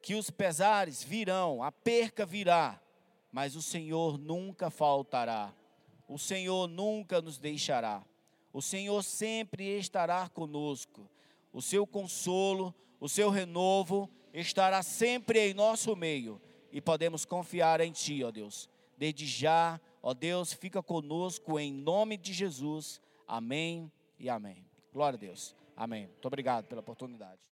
que 0.02 0.16
os 0.16 0.30
pesares 0.30 1.04
virão, 1.04 1.64
a 1.64 1.72
perca 1.72 2.26
virá, 2.26 2.82
mas 3.32 3.56
o 3.56 3.62
Senhor 3.62 4.18
nunca 4.18 4.70
faltará, 4.70 5.54
o 6.08 6.20
Senhor 6.20 6.68
nunca 6.68 7.22
nos 7.22 7.38
deixará, 7.38 8.04
o 8.54 8.62
Senhor 8.62 9.02
sempre 9.04 9.78
estará 9.78 10.28
conosco 10.30 11.10
o 11.54 11.62
seu 11.62 11.86
consolo, 11.86 12.74
o 13.00 13.10
seu 13.10 13.30
renovo 13.30 14.10
estará 14.34 14.82
sempre 14.82 15.50
em 15.50 15.54
nosso 15.54 15.96
meio 15.96 16.42
e 16.72 16.80
podemos 16.80 17.26
confiar 17.26 17.82
em 17.82 17.92
Ti, 17.92 18.24
ó 18.24 18.32
Deus. 18.32 18.70
Desde 19.02 19.26
já, 19.26 19.82
ó 20.04 20.14
Deus, 20.14 20.54
fica 20.54 20.84
conosco 20.84 21.58
em 21.58 21.74
nome 21.74 22.18
de 22.18 22.32
Jesus. 22.34 23.02
Amém 23.28 23.92
e 24.20 24.30
amém. 24.30 24.64
Glória 24.94 25.18
a 25.18 25.20
Deus. 25.20 25.56
Amém. 25.76 26.06
Muito 26.06 26.28
obrigado 26.28 26.68
pela 26.68 26.82
oportunidade. 26.82 27.42